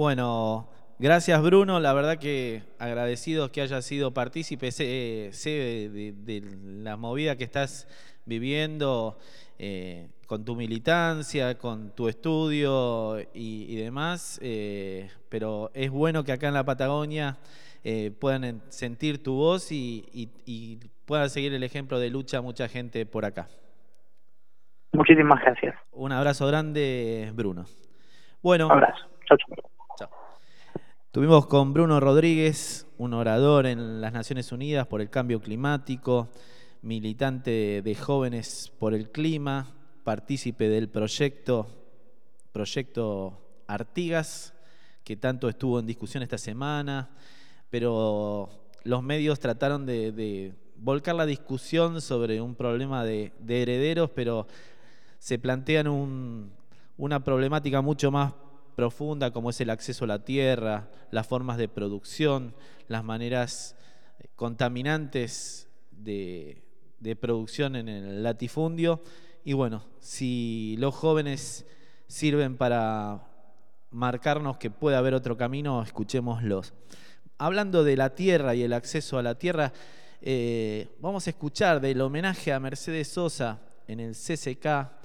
[0.00, 0.66] Bueno,
[0.98, 6.42] gracias Bruno, la verdad que agradecido que hayas sido partícipe, sé, de,
[6.82, 7.86] la movida que estás
[8.24, 9.18] viviendo
[9.58, 16.48] eh, con tu militancia, con tu estudio y, demás, eh, pero es bueno que acá
[16.48, 17.36] en la Patagonia
[17.84, 20.06] eh, puedan sentir tu voz y,
[20.46, 23.48] y puedan seguir el ejemplo de lucha mucha gente por acá.
[24.94, 25.74] Muchísimas gracias.
[25.92, 27.66] Un abrazo grande, Bruno.
[28.40, 28.68] Bueno.
[28.68, 29.04] Un abrazo.
[31.12, 36.28] Tuvimos con Bruno Rodríguez, un orador en las Naciones Unidas por el cambio climático,
[36.82, 41.66] militante de jóvenes por el clima, partícipe del proyecto,
[42.52, 44.54] proyecto Artigas,
[45.02, 47.10] que tanto estuvo en discusión esta semana,
[47.70, 48.48] pero
[48.84, 54.46] los medios trataron de, volcar la discusión sobre un problema de, herederos, pero
[55.18, 55.88] se plantean
[56.96, 58.32] una problemática mucho más
[58.80, 62.54] profunda como es el acceso a la tierra, las formas de producción,
[62.88, 63.76] las maneras
[64.36, 66.62] contaminantes de,
[66.98, 69.02] de producción en el latifundio.
[69.44, 71.66] Y bueno, si los jóvenes
[72.06, 73.28] sirven para
[73.90, 76.72] marcarnos que puede haber otro camino, escuchémoslos.
[77.36, 79.74] Hablando de la tierra y el acceso a la tierra,
[80.22, 84.99] eh, vamos a escuchar del homenaje a Mercedes Sosa en el CCK,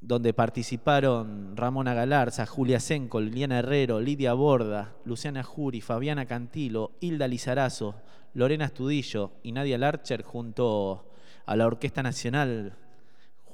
[0.00, 7.28] donde participaron Ramona Galarza, Julia Senco, Liliana Herrero, Lidia Borda, Luciana Juri, Fabiana Cantilo, Hilda
[7.28, 7.96] Lizarazo,
[8.34, 11.06] Lorena Estudillo y Nadia Larcher junto
[11.46, 12.76] a la Orquesta Nacional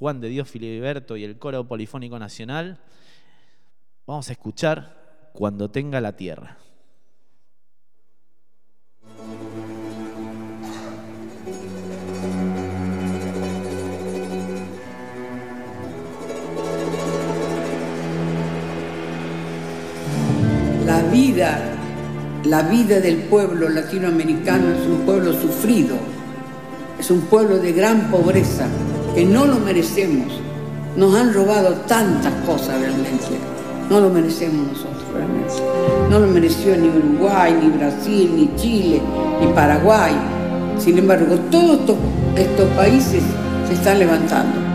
[0.03, 2.80] Juan de Dios Filiberto y el Coro Polifónico Nacional.
[4.05, 6.59] Vamos a escuchar Cuando tenga la tierra.
[20.93, 21.59] La vida,
[22.45, 25.97] la vida del pueblo latinoamericano es un pueblo sufrido,
[27.01, 28.66] es un pueblo de gran pobreza,
[29.14, 30.34] que no lo merecemos.
[30.95, 33.38] Nos han robado tantas cosas realmente.
[33.88, 35.55] No lo merecemos nosotros realmente.
[36.11, 39.01] No lo mereció ni Uruguay, ni Brasil, ni Chile,
[39.40, 40.12] ni Paraguay.
[40.76, 41.97] Sin embargo, todos estos,
[42.36, 43.22] estos países
[43.66, 44.72] se están levantando.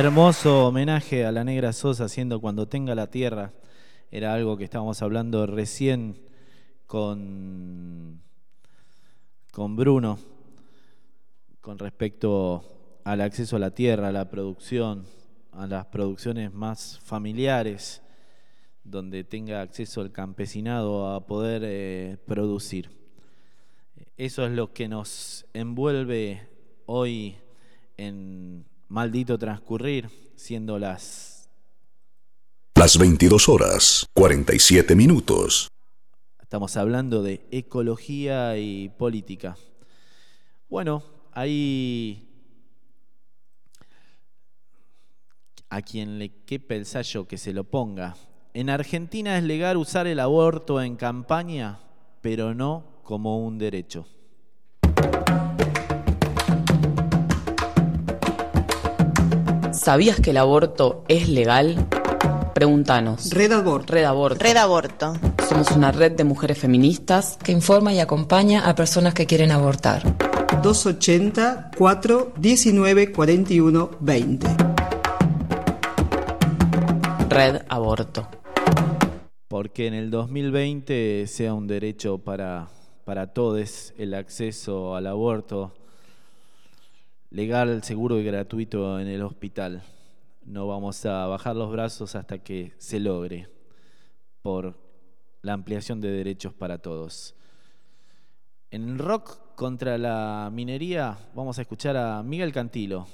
[0.00, 3.52] Hermoso homenaje a la negra Sosa haciendo Cuando tenga la tierra.
[4.10, 6.16] Era algo que estábamos hablando recién
[6.86, 8.22] con,
[9.52, 10.18] con Bruno
[11.60, 12.64] con respecto
[13.04, 15.04] al acceso a la tierra, a la producción,
[15.52, 18.00] a las producciones más familiares,
[18.82, 22.88] donde tenga acceso el campesinado a poder eh, producir.
[24.16, 26.48] Eso es lo que nos envuelve
[26.86, 27.36] hoy
[27.98, 31.48] en maldito transcurrir, siendo las...
[32.74, 35.68] Las 22 horas, 47 minutos.
[36.40, 39.56] Estamos hablando de ecología y política.
[40.68, 42.26] Bueno, hay
[45.68, 48.16] a quien le quepe el sallo que se lo ponga.
[48.54, 51.80] En Argentina es legal usar el aborto en campaña,
[52.22, 54.06] pero no como un derecho.
[59.90, 61.88] ¿Sabías que el aborto es legal?
[62.54, 63.30] Pregúntanos.
[63.30, 63.92] Red Aborto.
[63.92, 64.38] Red Aborto.
[64.38, 65.14] Red Aborto.
[65.48, 70.04] Somos una red de mujeres feministas que informa y acompaña a personas que quieren abortar.
[70.62, 74.46] 280 4 19 41 20.
[77.28, 78.28] Red Aborto.
[79.48, 82.68] Porque en el 2020 sea un derecho para,
[83.04, 85.72] para todos el acceso al aborto
[87.30, 89.82] legal, seguro y gratuito en el hospital.
[90.44, 93.48] No vamos a bajar los brazos hasta que se logre
[94.42, 94.76] por
[95.42, 97.34] la ampliación de derechos para todos.
[98.70, 103.06] En rock contra la minería vamos a escuchar a Miguel Cantilo.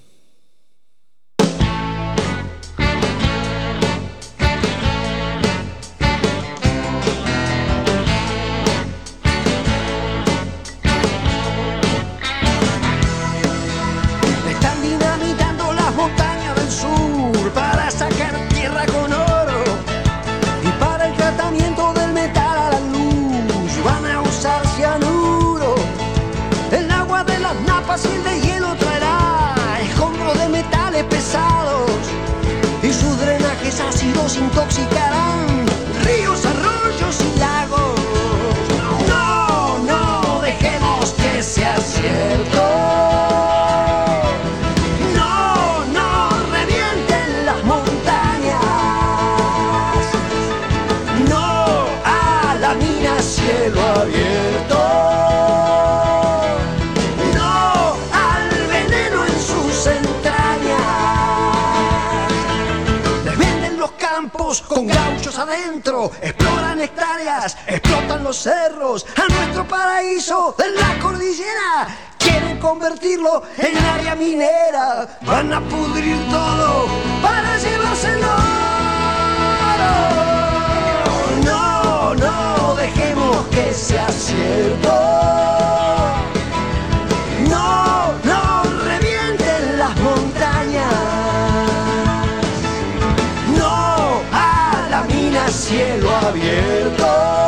[66.20, 69.06] Exploran hectáreas, explotan los cerros.
[69.16, 71.88] A nuestro paraíso de la cordillera.
[72.18, 75.18] Quieren convertirlo en área minera.
[75.22, 76.86] Van a pudrir todo
[77.22, 78.26] para llevárselo.
[81.44, 85.16] No, no dejemos que sea cierto.
[96.24, 97.45] Abierto.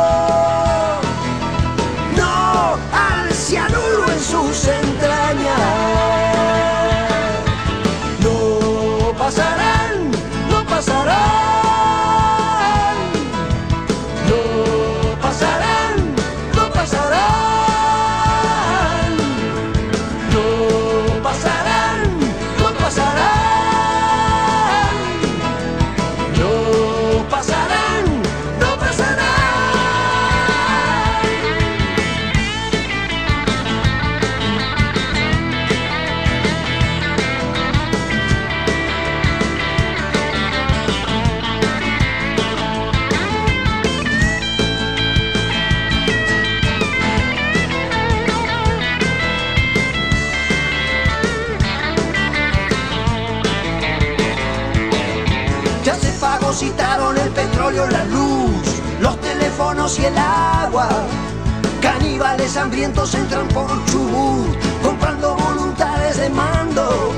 [59.97, 60.87] Y el agua.
[61.81, 67.11] Caníbales hambrientos entran por Chubut, comprando voluntades de mando.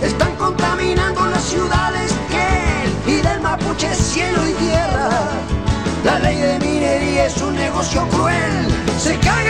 [0.00, 5.10] Están contaminando las ciudades que y del Mapuche cielo y tierra.
[6.04, 8.66] La ley de minería es un negocio cruel,
[8.98, 9.47] se cagan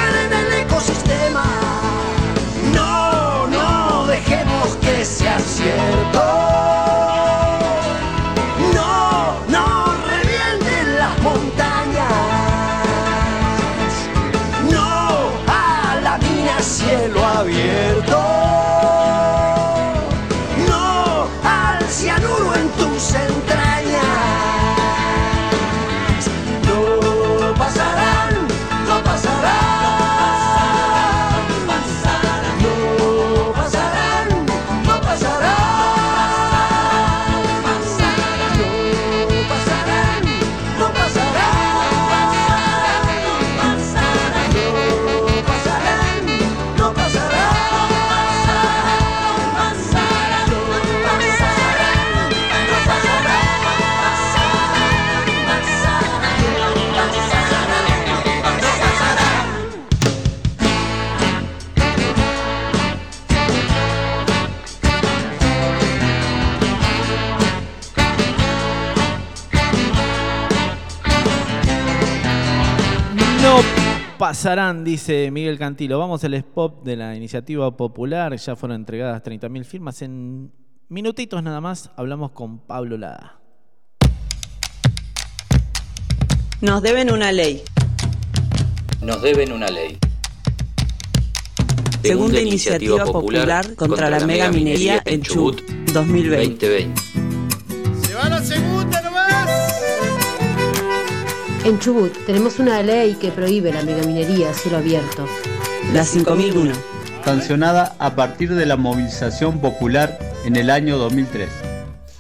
[74.39, 75.99] pasarán, dice Miguel Cantilo.
[75.99, 78.37] Vamos al spot de la iniciativa popular.
[78.37, 80.01] Ya fueron entregadas 30.000 firmas.
[80.01, 80.53] En
[80.89, 83.41] minutitos nada más hablamos con Pablo Lada.
[86.61, 87.65] Nos deben una ley.
[89.03, 89.99] Nos deben una ley.
[92.01, 95.61] Segunda iniciativa popular contra la mega minería en Chubut
[95.93, 96.95] 2020.
[98.03, 98.41] ¡Se va la
[101.69, 105.27] En Chubut tenemos una ley que prohíbe la megaminería a cielo abierto.
[105.93, 106.73] La 5001.
[107.23, 111.47] Sancionada a partir de la movilización popular en el año 2003.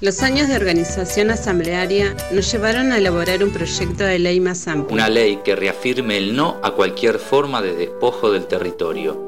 [0.03, 4.93] Los años de organización asamblearia nos llevaron a elaborar un proyecto de ley más amplio.
[4.95, 9.19] Una ley que reafirme el no a cualquier forma de despojo del territorio.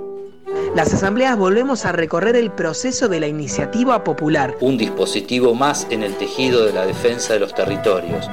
[0.76, 4.54] Las asambleas volvemos a recorrer el proceso de la iniciativa popular.
[4.60, 8.28] Un dispositivo más en el tejido de la defensa de los territorios.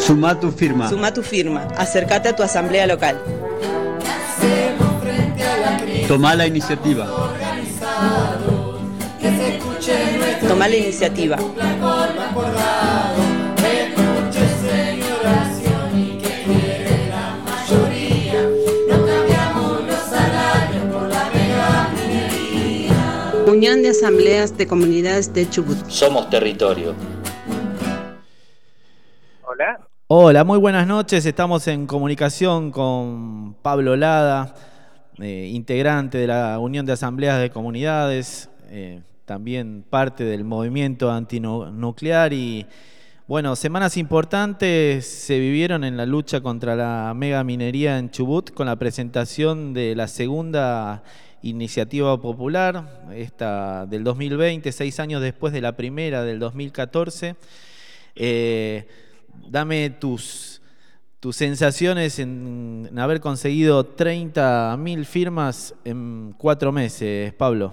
[0.00, 0.88] Suma tu firma.
[0.88, 1.68] Suma tu firma.
[1.76, 3.16] Acércate a tu asamblea local.
[6.08, 7.06] Toma la iniciativa.
[10.48, 11.36] Toma la iniciativa.
[23.46, 25.76] Unión de Asambleas de Comunidades de Chubut.
[25.88, 26.94] Somos territorio.
[29.44, 29.89] Hola.
[30.12, 31.24] Hola, muy buenas noches.
[31.24, 34.56] Estamos en comunicación con Pablo Lada,
[35.20, 42.32] eh, integrante de la Unión de Asambleas de Comunidades, eh, también parte del movimiento antinuclear
[42.32, 42.66] y
[43.28, 48.66] bueno, semanas importantes se vivieron en la lucha contra la mega minería en Chubut con
[48.66, 51.04] la presentación de la segunda
[51.42, 57.36] iniciativa popular, esta del 2020, seis años después de la primera del 2014.
[58.16, 58.88] Eh,
[59.48, 60.62] dame tus,
[61.20, 67.72] tus sensaciones en, haber conseguido 30.000 firmas en cuatro meses, Pablo.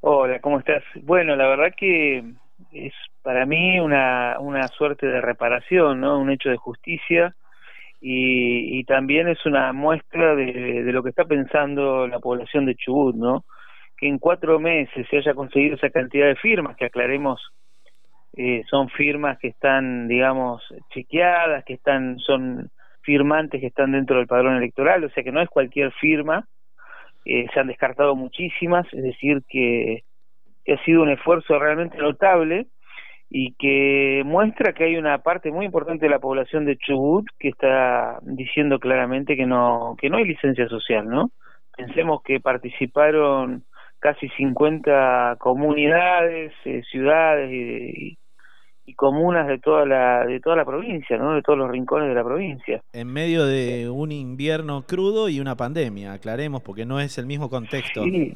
[0.00, 0.82] Hola, ¿cómo estás?
[1.02, 2.24] Bueno, la verdad que
[2.72, 2.92] es
[3.22, 6.18] para mí una, una suerte de reparación, ¿no?
[6.18, 7.34] Un hecho de justicia
[8.00, 12.74] y, y también es una muestra de, de lo que está pensando la población de
[12.74, 13.44] Chubut, ¿no?
[13.96, 17.40] Que en cuatro meses se haya conseguido esa cantidad de firmas, que aclaremos,
[18.36, 22.70] eh, son firmas que están, digamos, chequeadas, que están, son
[23.02, 26.46] firmantes que están dentro del padrón electoral, o sea que no es cualquier firma,
[27.24, 30.02] eh, se han descartado muchísimas, es decir, que,
[30.64, 32.66] que ha sido un esfuerzo realmente notable
[33.30, 37.48] y que muestra que hay una parte muy importante de la población de Chubut que
[37.48, 41.30] está diciendo claramente que no que no hay licencia social, ¿no?
[41.76, 43.64] Pensemos que participaron
[43.98, 48.18] casi 50 comunidades, eh, ciudades y,
[48.86, 51.34] y, comunas de toda la de toda la provincia, ¿no?
[51.34, 52.80] De todos los rincones de la provincia.
[52.92, 57.50] En medio de un invierno crudo y una pandemia, aclaremos, porque no es el mismo
[57.50, 58.04] contexto.
[58.04, 58.34] Sí,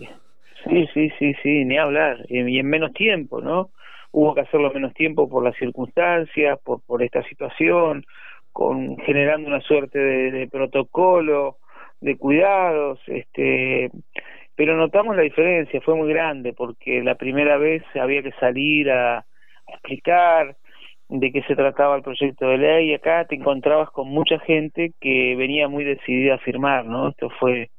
[0.65, 3.71] sí, sí, sí, sí ni hablar, y en menos tiempo, ¿no?
[4.13, 8.05] hubo que hacerlo menos tiempo por las circunstancias, por, por esta situación,
[8.53, 11.59] con generando una suerte de, de protocolo,
[12.01, 13.91] de cuidados, este,
[14.55, 19.25] pero notamos la diferencia, fue muy grande, porque la primera vez había que salir a
[19.69, 20.57] explicar
[21.09, 24.93] de qué se trataba el proyecto de ley, y acá te encontrabas con mucha gente
[25.01, 27.09] que venía muy decidida a firmar, ¿no?
[27.09, 27.71] Esto fue,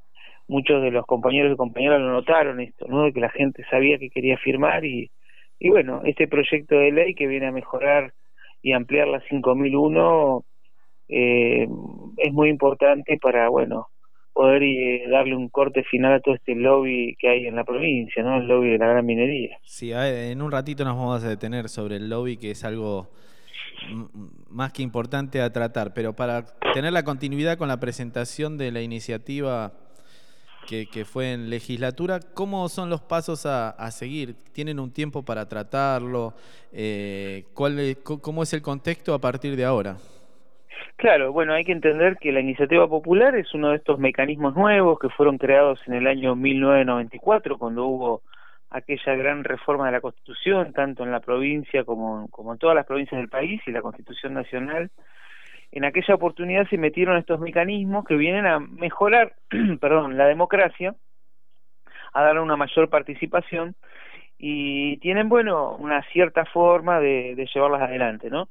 [0.50, 3.04] muchos de los compañeros y compañeras lo notaron esto, ¿no?
[3.04, 5.12] De que la gente sabía que quería firmar y,
[5.60, 8.14] y bueno, este proyecto de ley que viene a mejorar
[8.62, 10.44] y ampliar la 5001
[11.08, 11.68] eh,
[12.18, 13.88] es muy importante para, bueno,
[14.34, 18.23] poder eh, darle un corte final a todo este lobby que hay en la provincia,
[18.23, 18.38] ¿no?
[18.38, 19.57] El lobby de la gran minería.
[19.63, 23.09] Sí, en un ratito nos vamos a detener sobre el lobby, que es algo
[24.49, 28.82] más que importante a tratar, pero para tener la continuidad con la presentación de la
[28.82, 29.73] iniciativa
[30.67, 32.19] que, que, fue en legislatura.
[32.19, 34.36] ¿Cómo son los pasos a, seguir?
[34.53, 36.34] ¿Tienen un tiempo para tratarlo?
[36.71, 39.97] Eh, ¿cuál, ¿Cómo es el contexto a partir de ahora?
[40.95, 44.99] Claro, bueno, hay que entender que la iniciativa popular es uno de estos mecanismos nuevos
[44.99, 48.21] que fueron creados en el año 1994, cuando hubo
[48.69, 52.86] aquella gran reforma de la Constitución, tanto en la provincia como, como en todas las
[52.86, 54.91] provincias del país y la Constitución Nacional
[55.71, 59.34] en aquella oportunidad se metieron estos mecanismos que vienen a mejorar,
[59.80, 60.95] perdón, la democracia,
[62.13, 63.75] a dar una mayor participación
[64.38, 68.49] y tienen, bueno, una cierta forma de, de llevarlas adelante, ¿no?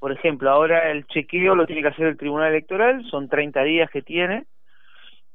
[0.00, 3.90] Por ejemplo, ahora el chequeo lo tiene que hacer el Tribunal Electoral, son 30 días
[3.90, 4.46] que tiene,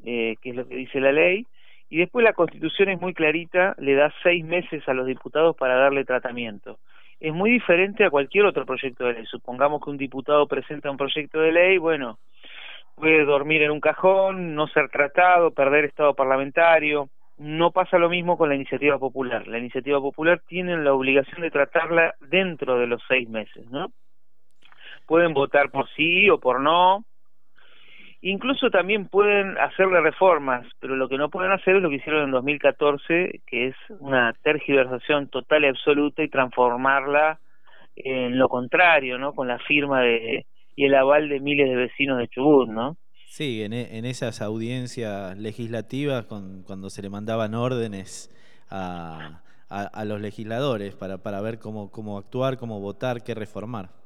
[0.04, 1.46] eh, que es lo que dice la ley,
[1.88, 5.76] y después la Constitución es muy clarita, le da seis meses a los diputados para
[5.76, 6.80] darle tratamiento.
[7.18, 9.26] es muy diferente a cualquier otro proyecto de ley.
[9.28, 12.20] Supongamos que un diputado presenta un proyecto de ley, bueno,
[12.96, 17.10] puede dormir en un cajón, no ser tratado, perder estado parlamentario.
[17.38, 19.48] No pasa lo mismo con la iniciativa popular.
[19.48, 23.92] La iniciativa popular tiene la obligación de tratarla dentro de los seis meses, ¿no?
[25.06, 27.06] Pueden votar por sí o por no,
[28.28, 32.24] Incluso también pueden hacerle reformas, pero lo que no pueden hacer es lo que hicieron
[32.24, 37.40] en 2014, que es una tergiversación total y absoluta y transformarla
[37.96, 39.34] en lo contrario, ¿no?
[39.34, 42.98] Con la firma de y el aval de miles de vecinos de Chubut, ¿no?
[43.28, 48.34] Sí, en, e, esas audiencias legislativas, con, cuando se le mandaban órdenes
[48.72, 54.05] a, a, a los legisladores para, para ver cómo, cómo actuar, cómo votar, qué reformar.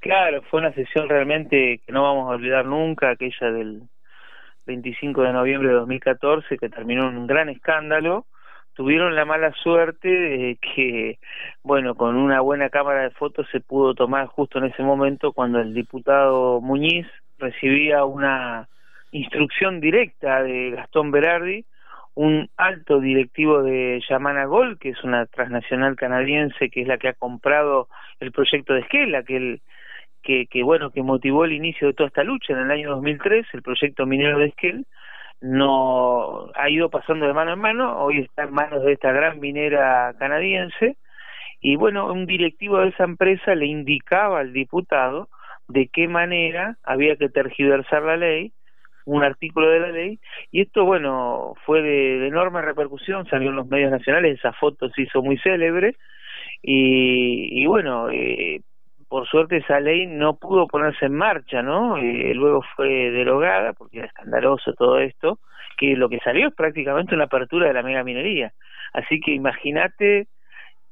[0.00, 3.82] Claro, fue una sesión realmente que no vamos a olvidar nunca, aquella del
[4.66, 8.26] 25 de noviembre de 2014, que terminó en un gran escándalo.
[8.74, 11.18] Tuvieron la mala suerte de que,
[11.62, 15.60] bueno, con una buena cámara de fotos se pudo tomar justo en ese momento cuando
[15.60, 17.06] el diputado Muñiz
[17.38, 18.68] recibía una
[19.12, 21.64] instrucción directa de Gastón Berardi,
[22.14, 27.08] un alto directivo de Yamana Gold, que es una transnacional canadiense que es la que
[27.08, 27.88] ha comprado
[28.20, 29.60] el proyecto de Esquela, que
[30.24, 32.52] que, que, bueno que motivó el inicio de toda esta lucha.
[32.52, 34.86] En el año 2003 el proyecto minero de Esquel
[35.40, 37.98] no ha ido pasando de mano en mano.
[37.98, 40.96] Hoy está en manos de esta gran minera canadiense.
[41.60, 45.28] Y bueno un directivo de esa empresa le indicaba al diputado
[45.68, 48.52] de qué manera había que tergiversar la ley
[49.04, 50.18] un artículo de la ley.
[50.50, 53.26] Y esto bueno fue de, enorme repercusión.
[53.26, 54.38] Salió en los medios nacionales.
[54.38, 55.96] Esa foto se hizo muy célebre.
[56.62, 58.62] Y, y bueno eh,
[59.14, 61.96] por suerte esa ley no pudo ponerse en marcha, ¿no?
[61.98, 65.38] Eh, luego fue derogada porque era escandaloso todo esto,
[65.78, 68.52] que lo que salió es prácticamente una apertura de la mega minería.
[68.92, 70.26] Así que imagínate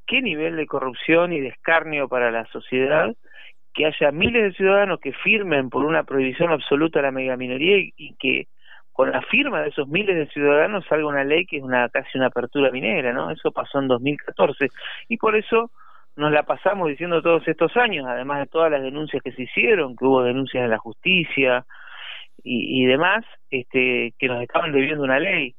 [0.07, 3.13] qué nivel de corrupción y de escarnio para la sociedad
[3.75, 7.93] que haya miles de ciudadanos que firmen por una prohibición absoluta de la megaminería y,
[7.97, 8.47] y que
[8.93, 12.19] con la firma de esos miles de ciudadanos salga una ley que es una casi
[12.19, 13.33] una apertura minera, ¿no?
[13.33, 14.69] Eso pasó en 2014
[15.09, 15.73] y por eso
[16.17, 19.97] nos la pasamos diciendo todos estos años, además de todas las denuncias que se hicieron,
[19.97, 21.65] que hubo denuncias de la justicia
[22.45, 25.55] y, demás, este, que nos estaban debiendo una ley.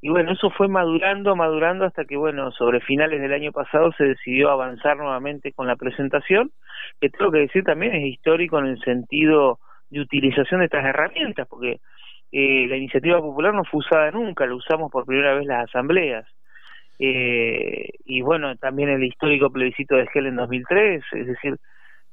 [0.00, 4.04] Y bueno, eso fue madurando, madurando hasta que, bueno, sobre finales del año pasado se
[4.04, 6.50] decidió avanzar nuevamente con la presentación,
[7.00, 11.46] que tengo que decir también es histórico en el sentido de utilización de estas herramientas,
[11.48, 11.78] porque
[12.32, 16.26] eh, la iniciativa popular no fue usada nunca, la usamos por primera vez las asambleas
[16.98, 21.56] eh, y bueno, también el histórico plebiscito de Esquel en 2003, es decir,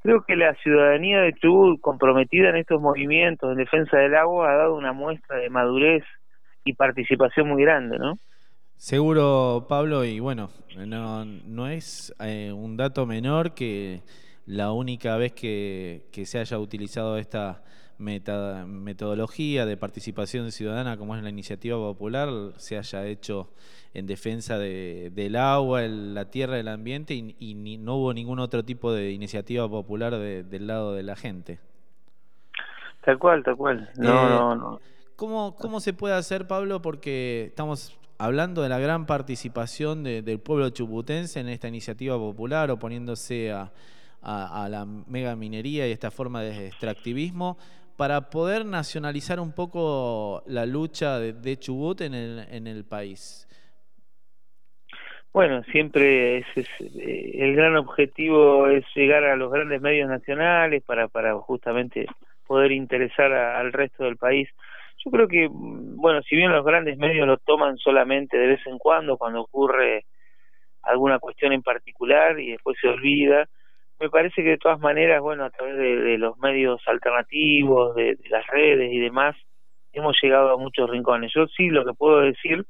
[0.01, 4.57] creo que la ciudadanía de Chubut comprometida en estos movimientos en defensa del agua ha
[4.57, 6.03] dado una muestra de madurez
[6.65, 8.15] y participación muy grande, ¿no?
[8.75, 14.01] Seguro, Pablo, y bueno, no, no es eh, un dato menor que
[14.47, 17.61] la única vez que, que se haya utilizado esta
[18.02, 23.49] meta, metodología de participación ciudadana como es la iniciativa popular se haya hecho
[23.93, 28.14] en defensa de, del agua, el, la tierra, el ambiente y, y ni, no hubo
[28.14, 31.60] ningún otro tipo de iniciativa popular de, del lado de la gente.
[33.04, 33.89] Tal cual, tal cual.
[33.97, 34.80] No, eh, no, no.
[35.16, 36.82] ¿cómo, ¿Cómo se puede hacer, Pablo?
[36.82, 42.72] Porque estamos hablando de la gran participación de, del pueblo chubutense en esta iniciativa popular,
[42.72, 43.72] oponiéndose a,
[44.22, 47.58] a, a la mega minería y esta forma de extractivismo
[48.02, 53.47] para poder nacionalizar un poco la lucha de, Chubut en el, en el país?
[55.32, 61.10] Bueno, siempre es, eh, el gran objetivo es llegar a los grandes medios nacionales para,
[61.10, 62.08] para justamente
[62.47, 64.49] poder interesar al resto del país.
[65.06, 68.80] Yo creo que, bueno, si bien los grandes medios lo toman solamente de vez en
[68.80, 70.06] cuando, cuando ocurre
[70.82, 73.47] alguna cuestión en particular y después se olvida,
[74.02, 78.30] me parece que de todas maneras, bueno, a través de, los medios alternativos, de, de,
[78.30, 79.36] las redes y demás,
[79.93, 81.32] hemos llegado a muchos rincones.
[81.36, 82.66] Yo sí lo que puedo decir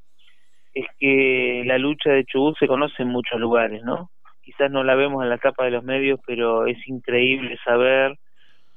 [0.74, 4.10] es que la lucha de Chubut se conoce en muchos lugares, ¿no?
[4.42, 8.18] Quizás no la vemos en la tapa de los medios, pero es increíble saber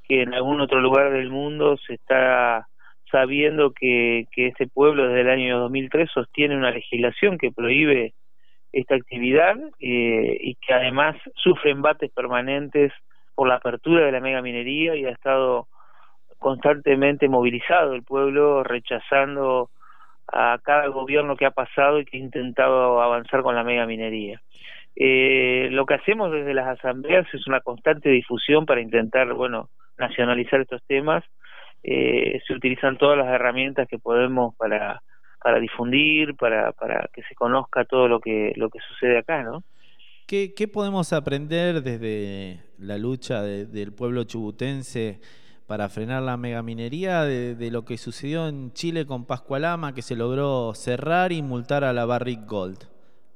[0.05, 2.69] que en algún otro lugar del mundo se está
[3.11, 8.15] sabiendo que, que este pueblo desde el año 2003 sostiene una legislación que prohíbe
[8.75, 12.93] esta actividad eh, y que además sufre embates permanentes
[13.35, 15.69] por la apertura de la mega minería y ha estado
[16.39, 19.71] constantemente movilizado el pueblo rechazando
[20.33, 24.41] a cada gobierno que ha pasado y que ha intentado avanzar con la mega minería.
[24.97, 29.69] Eh, lo que hacemos desde las asambleas es una constante difusión para intentar, bueno,
[29.99, 31.25] nacionalizar estos temas.
[31.83, 35.01] Eh, se utilizan todas las herramientas que podemos para
[35.45, 39.63] para difundir, para, para que se conozca todo lo que lo que sucede acá, ¿no?
[40.27, 45.21] ¿Qué, qué podemos aprender desde la lucha de- del pueblo chubutense
[45.67, 50.17] para frenar la megaminería de, de lo que sucedió en Chile con Pascualama, que se
[50.17, 52.85] logró cerrar y multar a la Barrick Gold?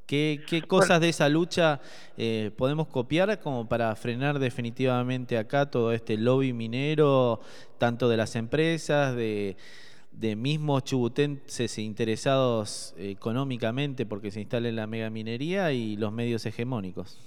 [0.07, 1.81] ¿Qué, qué cosas de esa lucha
[2.17, 7.41] eh, podemos copiar como para frenar definitivamente acá todo este lobby minero,
[7.77, 9.59] tanto de las empresas, de,
[10.19, 17.25] de mismos chubutenses interesados económicamente porque se instale la megaminería y los medios hegemónicos?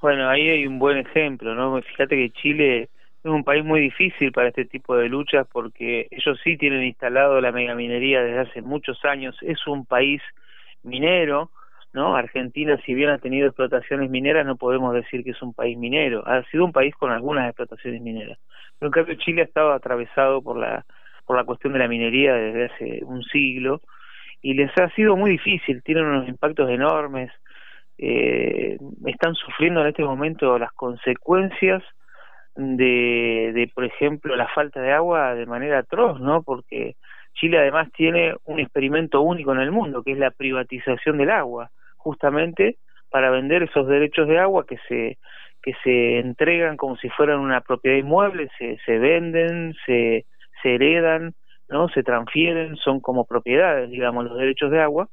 [0.00, 1.80] Bueno, ahí hay un buen ejemplo, ¿no?
[1.82, 6.38] Fíjate que Chile es un país muy difícil para este tipo de luchas porque ellos
[6.44, 10.22] sí tienen instalado la megaminería desde hace muchos años, es un país
[10.82, 11.50] minero,
[11.92, 12.14] ¿no?
[12.14, 16.22] Argentina, si bien ha tenido explotaciones mineras, no podemos decir que es un país minero,
[16.26, 18.38] ha sido un país con algunas explotaciones mineras.
[18.78, 20.84] Pero en cambio Chile ha estado atravesado por la
[21.26, 23.80] por la cuestión de la minería desde hace un siglo
[24.42, 27.32] y les ha sido muy difícil, tienen unos impactos enormes,
[27.96, 31.82] eh, están sufriendo en este momento las consecuencias
[32.54, 36.42] de, de, por ejemplo, la falta de agua de manera atroz, ¿no?
[36.42, 36.96] Porque
[37.34, 41.70] Chile además tiene un experimento único en el mundo, que es la privatización del agua,
[41.96, 42.76] justamente
[43.10, 45.18] para vender esos derechos de agua que se
[45.62, 50.26] que se entregan como si fueran una propiedad inmueble, se, se venden, se,
[50.64, 51.34] se heredan,
[51.68, 51.88] ¿no?
[51.90, 55.08] Se transfieren, son como propiedades, digamos, los derechos de agua.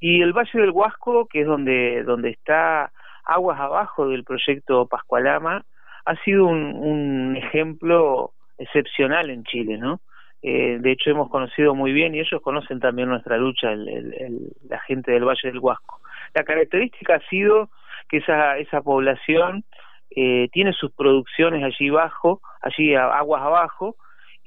[0.00, 2.90] Y el Valle del Huasco, que es donde, donde está
[3.24, 5.64] aguas abajo del proyecto Pascualama,
[6.06, 10.00] ha sido un, ejemplo excepcional en Chile, ¿no?
[10.40, 14.14] Eh, de hecho, hemos conocido muy bien, y ellos conocen también nuestra lucha, el, el,
[14.14, 16.00] el, la gente del Valle del Huasco.
[16.34, 17.68] La característica ha sido
[18.08, 19.64] que esa, esa población
[20.10, 23.96] eh, tiene sus producciones allí abajo, allí aguas abajo,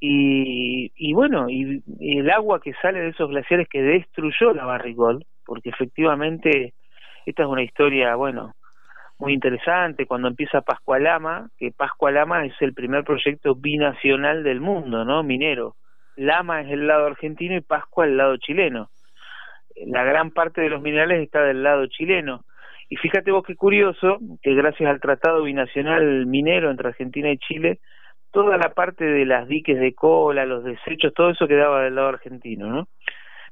[0.04, 5.24] y, y bueno, y, el agua que sale de esos glaciares que destruyó la Barrigol,
[5.46, 6.74] porque efectivamente
[7.28, 8.56] esta es una historia, bueno,
[9.20, 15.22] muy interesante, cuando empieza Pascualama, que Pascualama es el primer proyecto binacional del mundo, ¿no?
[15.22, 15.76] Minero.
[16.16, 18.90] Lama es el lado argentino y Pascua el lado chileno.
[19.86, 22.44] La gran parte de los minerales está del lado chileno.
[22.90, 27.80] Y fíjate vos qué curioso que gracias al Tratado Binacional Minero entre Argentina y Chile,
[28.32, 32.10] toda la parte de las diques de cola, los desechos, todo eso quedaba del lado
[32.10, 32.88] argentino, ¿no?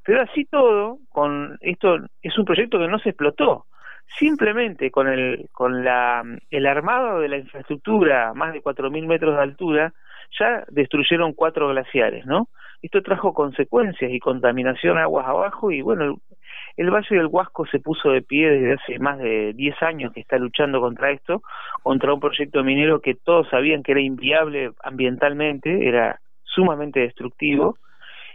[0.03, 3.65] Pero así todo, con esto es un proyecto que no se explotó.
[4.17, 9.41] Simplemente con el con la el armado de la infraestructura, más de 4000 metros de
[9.43, 9.93] altura,
[10.39, 12.49] ya destruyeron cuatro glaciares, ¿no?
[12.81, 16.17] Esto trajo consecuencias y contaminación aguas abajo y bueno,
[16.77, 20.21] el, Valle del Huasco se puso de pie desde hace más de 10 años que
[20.21, 21.41] está luchando contra esto,
[21.83, 27.77] contra un proyecto minero que todos sabían que era inviable ambientalmente, era sumamente destructivo,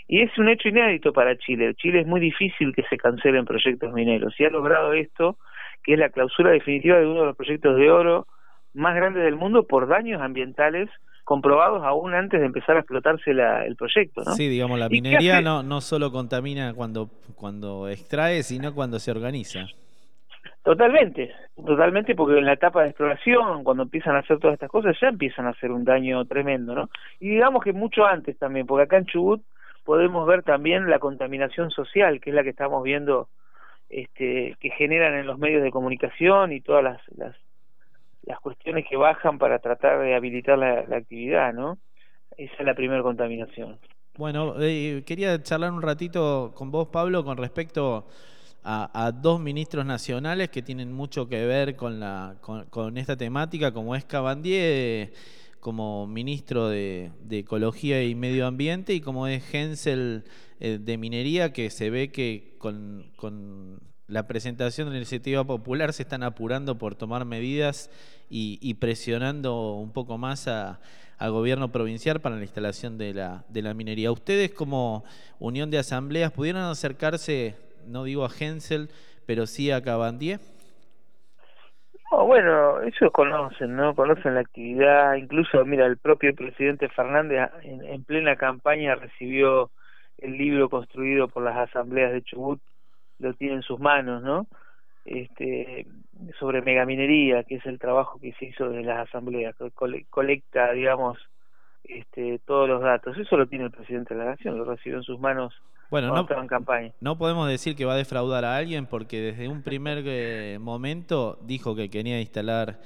[0.06, 1.74] y es un hecho inédito para Chile.
[1.74, 5.36] Chile es muy difícil que se cancelen proyectos mineros, y ha logrado esto,
[5.82, 8.26] que es la clausura definitiva de uno de los proyectos de oro
[8.74, 10.90] más grandes del mundo por daños ambientales
[11.24, 14.32] comprobados aún antes de empezar a explotarse la, el proyecto, ¿no?
[14.32, 19.66] Sí, digamos, la minería no, no solo contamina cuando, cuando extrae, sino cuando se organiza.
[20.62, 24.96] Totalmente, totalmente, porque en la etapa de exploración, cuando empiezan a hacer todas estas cosas,
[25.00, 26.88] ya empiezan a hacer un daño tremendo, ¿no?
[27.20, 29.42] Y digamos que mucho antes también, porque acá en Chubut
[29.84, 33.28] podemos ver también la contaminación social, que es la que estamos viendo
[33.90, 37.36] este, que generan en los medios de comunicación y todas las, las
[38.26, 41.78] las cuestiones que bajan para tratar de habilitar la, actividad, ¿no?
[42.36, 43.78] Esa es la primera contaminación.
[44.16, 48.06] Bueno, eh, quería charlar un ratito con vos, Pablo, con respecto
[48.62, 53.72] a, dos ministros nacionales que tienen mucho que ver con, la, con, con esta temática,
[53.72, 55.12] como es Cabandier
[55.60, 60.24] como ministro de, de, Ecología y Medio Ambiente y como es Hensel
[60.60, 63.10] eh, de Minería, que se ve que con
[64.06, 67.90] la presentación de la iniciativa popular se están apurando por tomar medidas
[68.28, 70.80] y, presionando un poco más a,
[71.18, 74.10] al gobierno provincial para la instalación de la, de la minería.
[74.10, 75.04] ¿Ustedes como
[75.38, 77.54] Unión de Asambleas pudieron acercarse,
[77.86, 78.88] no digo a Hensel,
[79.26, 80.40] pero sí a Cabandier?
[82.10, 83.94] No, bueno, ellos conocen, ¿no?
[83.94, 89.70] Conocen la actividad, incluso, mira, el propio presidente Fernández en, en plena campaña recibió
[90.18, 92.60] el libro construido por las asambleas de Chubut
[93.18, 94.46] lo tiene en sus manos, ¿no?
[95.04, 95.86] Este,
[96.38, 101.18] sobre megaminería, que es el trabajo que se hizo desde las asambleas, cole, colecta, digamos,
[101.84, 103.16] este, todos los datos.
[103.18, 105.52] Eso lo tiene el presidente de la Nación, lo recibió en sus manos
[105.90, 106.92] bueno, cuando no, estaba en campaña.
[107.00, 111.38] No podemos decir que va a defraudar a alguien porque desde un primer eh, momento
[111.42, 112.78] dijo que quería instalar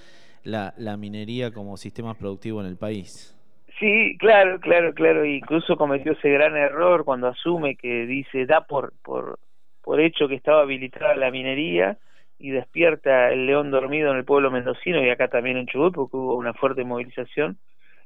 [0.43, 3.35] la, la minería como sistema productivo en el país.
[3.79, 5.25] Sí, claro, claro, claro.
[5.25, 9.39] Incluso cometió ese gran error cuando asume que dice da por por
[9.83, 11.99] por hecho que estaba habilitada la minería
[12.39, 16.17] y despierta el león dormido en el pueblo mendocino y acá también en Chubut porque
[16.17, 17.59] hubo una fuerte movilización.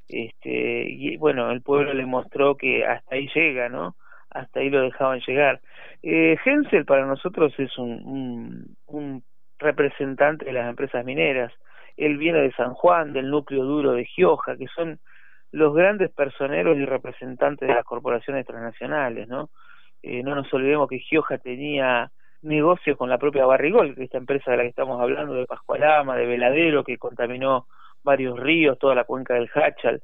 [0.09, 3.95] Este y bueno el pueblo le mostró que hasta ahí llega no
[4.31, 5.61] hasta ahí lo dejaban llegar.
[6.03, 9.23] Eh, Hensel para nosotros es un, un, un
[9.59, 11.53] representante de las empresas mineras.
[11.99, 14.99] Él viene de San Juan del núcleo duro de Gioja que son
[15.51, 19.51] los grandes personeros y representantes de las corporaciones transnacionales no
[20.03, 22.11] eh, no nos olvidemos que Gioja tenía
[22.43, 26.17] negocios con la propia Barrigol, que esta empresa de la que estamos hablando, de Pascualama,
[26.17, 27.67] de Veladero, que contaminó
[28.03, 30.03] varios ríos, toda la cuenca del Hachal.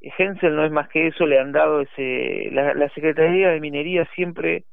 [0.00, 2.48] Hensel no es más que eso, le han dado ese...
[2.52, 4.64] La, Secretaría de Minería siempre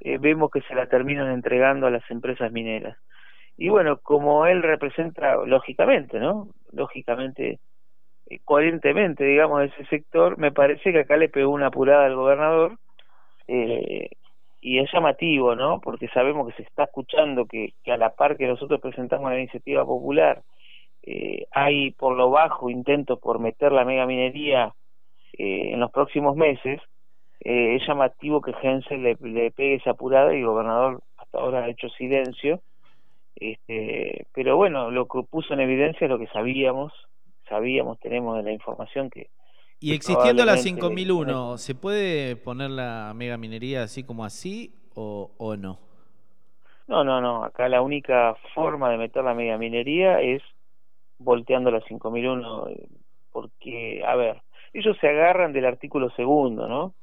[0.00, 2.96] eh, vemos que se la terminan entregando a las empresas mineras.
[3.56, 6.48] Y bueno, como él representa, lógicamente, ¿no?
[6.72, 7.58] Lógicamente,
[8.28, 12.78] eh, coherentemente, digamos, ese sector, me parece que acá le pegó una apurada al gobernador,
[13.48, 14.10] eh,
[14.60, 15.80] y es llamativo, ¿no?
[15.80, 19.84] Porque sabemos que se está escuchando que, a la par que nosotros presentamos la iniciativa
[19.84, 20.42] popular,
[21.02, 24.74] eh, hay por lo bajo intentos por meter la mega minería
[25.38, 26.80] eh, en los próximos meses,
[27.40, 31.64] eh, es llamativo que Hensel le, le, pegue esa apurada y el gobernador hasta ahora
[31.64, 32.60] ha hecho silencio.
[33.36, 36.92] Este, pero bueno, lo que puso en evidencia es lo que sabíamos,
[37.48, 39.28] sabíamos, tenemos de la información que,
[39.80, 45.56] y existiendo la 5001, ¿se puede poner la mega minería así como así o, o
[45.56, 45.78] no?
[46.88, 47.44] No, no, no.
[47.44, 50.42] Acá la única forma de meter la mega minería es
[51.18, 52.68] volteando la 5001,
[53.32, 54.42] porque, a ver,
[54.72, 56.94] ellos se agarran del artículo segundo, ¿no?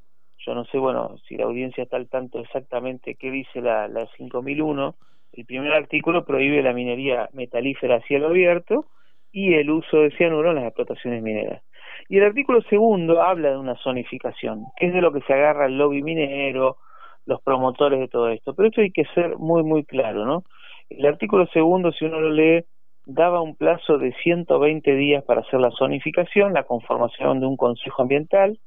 [0.46, 4.08] Yo no sé, bueno, si la audiencia está al tanto exactamente qué dice la, la
[4.18, 4.96] 5001.
[5.34, 8.86] El primer artículo prohíbe la minería metalífera a cielo abierto
[9.32, 11.64] y el uso de cianuro en las explotaciones mineras.
[12.10, 15.68] Y el artículo segundo habla de una zonificación, que es de lo que se agarra
[15.68, 16.78] el lobby minero,
[17.26, 18.54] los promotores de todo esto.
[18.54, 20.44] Pero esto hay que ser muy, muy claro, ¿no?
[20.90, 22.66] El artículo segundo, si uno lo lee,
[23.06, 28.02] daba un plazo de 120 días para hacer la zonificación, la conformación de un consejo
[28.02, 28.60] ambiental.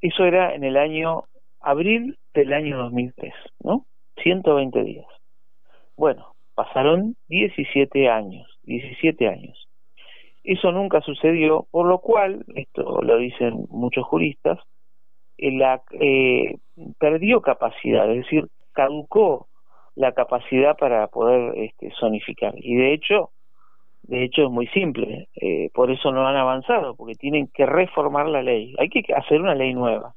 [0.00, 1.24] Eso era en el año
[1.60, 3.34] abril del año 2003,
[3.64, 3.84] ¿no?
[4.22, 5.06] 120 días.
[5.96, 9.69] Bueno, pasaron 17 años, 17 años.
[10.42, 14.58] Eso nunca sucedió, por lo cual, esto lo dicen muchos juristas,
[15.38, 16.56] eh, la, eh,
[16.98, 19.48] perdió capacidad, es decir, caducó
[19.94, 22.54] la capacidad para poder este, zonificar.
[22.56, 23.30] Y de hecho,
[24.02, 28.28] de hecho es muy simple, eh, por eso no han avanzado, porque tienen que reformar
[28.28, 28.74] la ley.
[28.78, 30.14] Hay que hacer una ley nueva.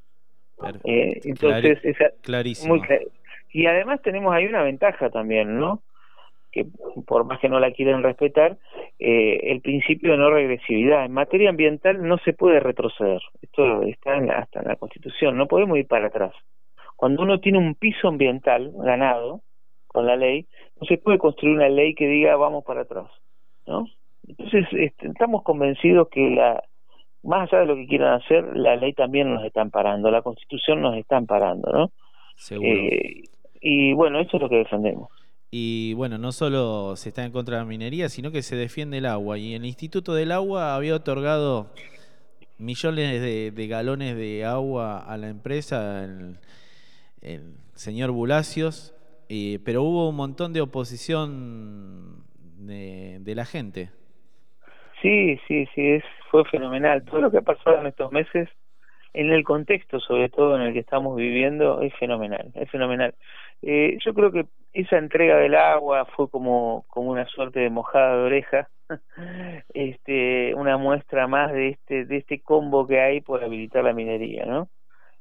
[0.84, 1.78] Eh, entonces,
[2.22, 2.76] clarísimo.
[3.52, 5.82] y además tenemos ahí una ventaja también, ¿no?
[6.54, 6.66] Que
[7.06, 8.56] por más que no la quieren respetar,
[9.00, 11.04] eh, el principio de no regresividad.
[11.04, 13.20] En materia ambiental no se puede retroceder.
[13.42, 15.36] Esto está en hasta en la Constitución.
[15.36, 16.32] No podemos ir para atrás.
[16.94, 19.40] Cuando uno tiene un piso ambiental ganado
[19.88, 20.46] con la ley,
[20.80, 23.10] no se puede construir una ley que diga vamos para atrás.
[23.66, 23.86] ¿no?
[24.28, 26.62] Entonces, este, estamos convencidos que la
[27.24, 30.82] más allá de lo que quieran hacer, la ley también nos está amparando, la Constitución
[30.82, 31.90] nos está amparando, ¿no?
[32.36, 32.68] Seguro.
[32.68, 33.24] Eh,
[33.62, 35.08] y bueno, eso es lo que defendemos.
[35.56, 38.98] Y bueno, no solo se está en contra de la minería, sino que se defiende
[38.98, 39.38] el agua.
[39.38, 41.68] Y el Instituto del Agua había otorgado
[42.58, 46.02] millones de, galones de agua a la empresa,
[47.22, 48.96] el, señor Bulacios,
[49.64, 52.24] pero hubo un montón de oposición
[52.58, 53.90] de, de, la gente.
[55.02, 57.04] Sí, sí, sí, es, fue fenomenal.
[57.04, 58.48] Todo lo que ha pasado en estos meses,
[59.12, 63.14] en el contexto sobre todo en el que estamos viviendo, es fenomenal, es fenomenal.
[63.66, 68.16] Eh, yo creo que esa entrega del agua fue como, como una suerte de mojada
[68.16, 68.68] de oreja,
[69.72, 74.44] este, una muestra más de este, de este combo que hay por habilitar la minería,
[74.44, 74.68] ¿no?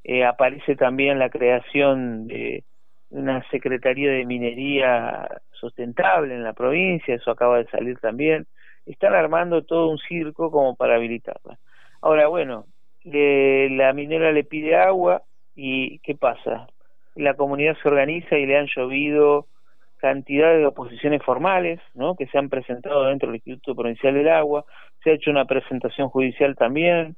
[0.03, 2.65] Eh, aparece también la creación de
[3.11, 8.45] una Secretaría de Minería sustentable en la provincia, eso acaba de salir también.
[8.85, 11.57] Están armando todo un circo como para habilitarla.
[12.01, 12.65] Ahora, bueno,
[13.05, 15.23] la minera le pide agua
[15.55, 16.67] y ¿qué pasa?
[17.15, 19.47] La comunidad se organiza y le han llovido
[19.97, 22.15] cantidad de oposiciones formales, ¿no?
[22.15, 24.65] Que se han presentado dentro del Instituto Provincial del Agua,
[25.01, 27.15] se ha hecho una presentación judicial también.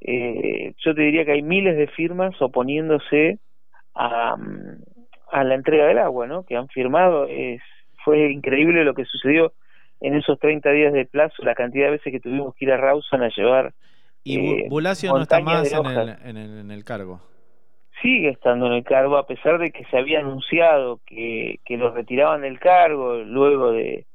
[0.00, 3.38] Eh, yo te diría que hay miles de firmas oponiéndose
[3.94, 4.36] a,
[5.30, 6.42] a la entrega del agua, ¿no?
[6.42, 7.26] Que han firmado.
[7.28, 7.62] Es,
[8.04, 9.52] fue increíble lo que sucedió
[10.00, 12.76] en esos 30 días de plazo, la cantidad de veces que tuvimos que ir a
[12.76, 13.72] Rawson a llevar.
[14.24, 17.20] Y eh, Bulacio no está más en el, en, el, en el cargo
[18.02, 21.92] sigue estando en el cargo a pesar de que se había anunciado que, que lo
[21.92, 24.06] retiraban del cargo luego de,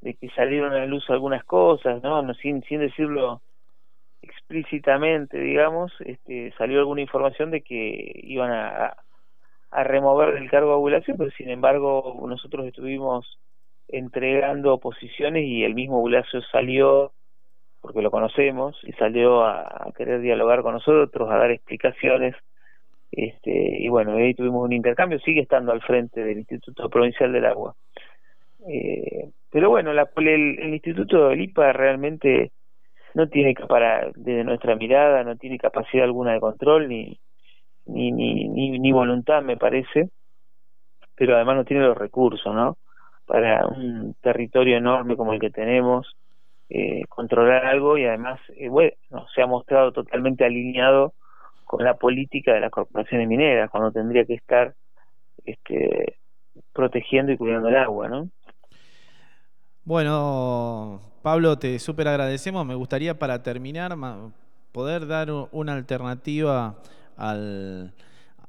[0.00, 2.22] de que salieron a luz algunas cosas, ¿no?
[2.22, 3.42] no sin, sin decirlo
[4.22, 8.96] explícitamente, digamos, este, salió alguna información de que iban a,
[9.70, 13.38] a remover del cargo a ovulación, pero sin embargo nosotros estuvimos
[13.88, 17.12] entregando posiciones y el mismo Bulacio salió,
[17.80, 22.34] porque lo conocemos, y salió a querer dialogar con nosotros, a dar explicaciones.
[23.10, 27.46] Este, y bueno, ahí tuvimos un intercambio, sigue estando al frente del Instituto Provincial del
[27.46, 27.74] Agua.
[28.68, 32.52] Eh, pero bueno, la, el, el, Instituto del IPA realmente
[33.16, 37.18] no tiene para desde nuestra mirada no tiene capacidad alguna de control ni
[37.86, 40.10] ni, ni, ni, ni voluntad me parece
[41.14, 42.76] pero además no tiene los recursos no
[43.24, 46.14] para un territorio enorme como el que tenemos
[46.68, 48.92] eh, controlar algo y además eh, bueno
[49.34, 51.14] se ha mostrado totalmente alineado
[51.66, 54.74] con la política de las corporaciones mineras cuando tendría que estar
[55.44, 56.18] este
[56.72, 58.30] protegiendo y cuidando el agua no
[59.86, 62.66] bueno, Pablo, te súper agradecemos.
[62.66, 63.96] Me gustaría para terminar
[64.72, 66.82] poder dar una alternativa
[67.16, 67.94] al,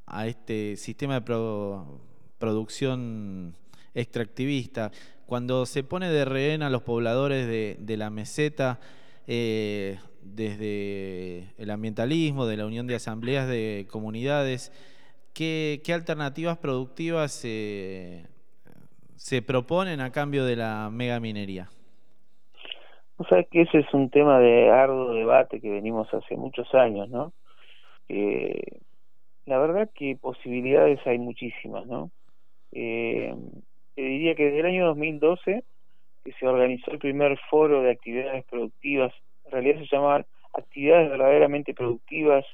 [0.08, 2.02] a este sistema de pro,
[2.40, 3.54] producción
[3.94, 4.90] extractivista.
[5.28, 8.80] Cuando se pone de rehén a los pobladores de, de la meseta,
[9.28, 10.00] eh,
[10.36, 14.72] desde el ambientalismo, de la Unión de Asambleas de Comunidades,
[15.34, 18.26] ¿qué, qué alternativas productivas se
[19.18, 21.68] se proponen a cambio de la megaminería?
[23.18, 27.10] O sea que ese es un tema de arduo debate que venimos hace muchos años,
[27.10, 27.34] ¿no?
[29.46, 32.12] La verdad que posibilidades hay muchísimas, ¿no?
[32.72, 33.34] Eh,
[33.96, 35.64] te diría que desde el año 2012,
[36.24, 39.14] que se organizó el primer foro de actividades productivas,
[39.48, 42.46] en realidad se llamaban actividades verdaderamente productivas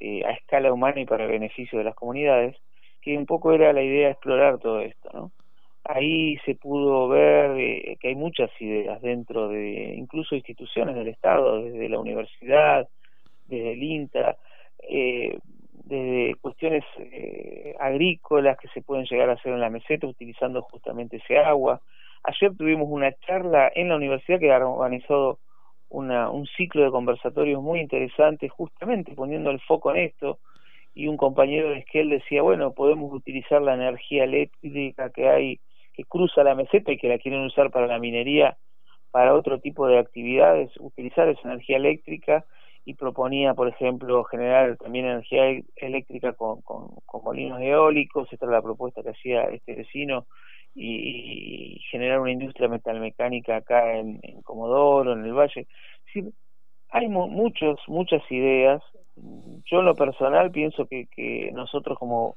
[0.00, 2.56] eh, a escala humana y para el beneficio de las comunidades,
[3.02, 5.32] que un poco era la idea de explorar todo esto, ¿no?
[5.88, 11.62] ahí se pudo ver eh, que hay muchas ideas dentro de incluso instituciones del Estado,
[11.62, 12.86] desde la universidad,
[13.46, 14.36] desde el INTA,
[14.88, 15.38] eh,
[15.84, 21.16] desde cuestiones eh, agrícolas que se pueden llegar a hacer en la meseta utilizando justamente
[21.16, 21.80] ese agua.
[22.24, 25.38] Ayer tuvimos una charla en la universidad que ha organizado
[25.88, 30.38] una, un ciclo de conversatorios muy interesante justamente poniendo el foco en esto
[30.94, 35.60] y un compañero de Esquel decía, bueno, podemos utilizar la energía eléctrica que hay
[35.94, 38.56] que cruza la meseta y que la quieren usar para la minería,
[39.10, 42.44] para otro tipo de actividades, utilizar esa energía eléctrica
[42.84, 48.54] y proponía, por ejemplo, generar también energía e-, eléctrica con, con, molinos eólicos, esta era
[48.54, 50.26] la propuesta que hacía este vecino,
[50.74, 55.66] y, generar una industria metalmecánica acá en, Comodoro, en el Valle.
[56.12, 56.22] Sí,
[56.90, 58.82] hay muchos, muchas ideas.
[59.64, 62.36] Yo en lo personal pienso que, que nosotros como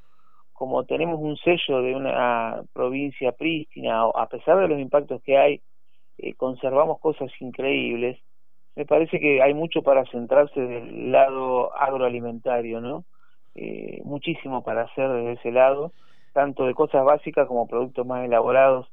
[0.61, 5.61] como tenemos un sello de una provincia prístina, a pesar de los impactos que hay,
[6.19, 8.19] eh, conservamos cosas increíbles,
[8.75, 13.05] me parece que hay mucho para centrarse del lado agroalimentario, ¿no?
[13.55, 15.93] Eh, muchísimo para hacer desde ese lado,
[16.33, 18.87] tanto de cosas básicas como productos más elaborados.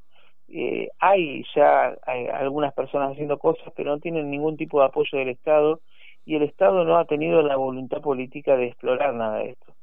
[0.48, 5.19] Eh, hay ya hay algunas personas haciendo cosas, pero no tienen ningún tipo de apoyo
[5.19, 5.81] del Estado
[6.24, 9.74] y el Estado no ha tenido la voluntad política de explorar nada de esto.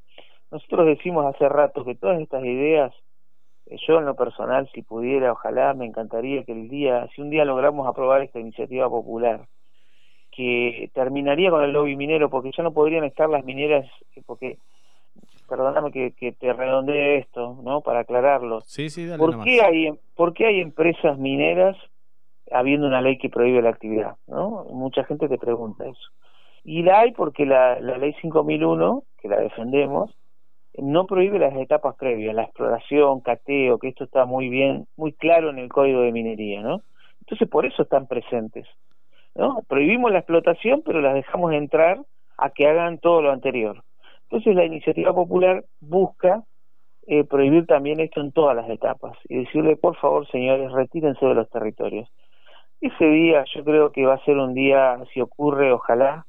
[0.51, 2.93] Nosotros decimos hace rato que todas estas ideas,
[3.65, 7.29] eh, yo en lo personal, si pudiera, ojalá, me encantaría que el día, si un
[7.29, 9.47] día logramos aprobar esta iniciativa popular,
[10.31, 14.57] que terminaría con el lobby minero, porque ya no podrían estar las mineras, eh, porque,
[15.47, 17.81] perdóname que, que te redondee esto, ¿no?
[17.81, 18.61] Para aclararlo.
[18.61, 21.77] Sí, sí, dale ¿Por, qué hay, ¿Por qué hay empresas mineras
[22.51, 24.15] habiendo una ley que prohíbe la actividad?
[24.27, 24.65] ¿no?
[24.71, 26.11] Mucha gente te pregunta eso.
[26.63, 30.15] Y la hay porque la, la ley 5001, que la defendemos,
[30.77, 35.49] no prohíbe las etapas previas, la exploración, cateo, que esto está muy bien, muy claro
[35.49, 36.81] en el código de minería, ¿no?
[37.21, 38.67] Entonces por eso están presentes,
[39.35, 39.61] ¿no?
[39.67, 41.99] Prohibimos la explotación, pero las dejamos entrar
[42.37, 43.83] a que hagan todo lo anterior.
[44.29, 46.43] Entonces la iniciativa popular busca
[47.07, 51.35] eh, prohibir también esto en todas las etapas y decirle, por favor, señores, retírense de
[51.35, 52.09] los territorios.
[52.81, 56.25] Ese día yo creo que va a ser un día, si ocurre, ojalá,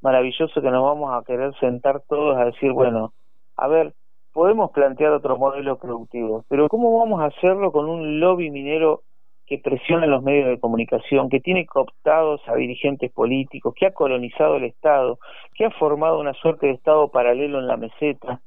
[0.00, 3.12] maravilloso que nos vamos a querer sentar todos a decir, bueno,
[3.56, 3.94] a ver,
[4.32, 9.02] podemos plantear otro modelo productivo, pero ¿cómo vamos a hacerlo con un lobby minero
[9.46, 14.56] que presiona los medios de comunicación, que tiene cooptados a dirigentes políticos, que ha colonizado
[14.56, 15.18] el Estado,
[15.54, 18.40] que ha formado una suerte de Estado paralelo en la meseta?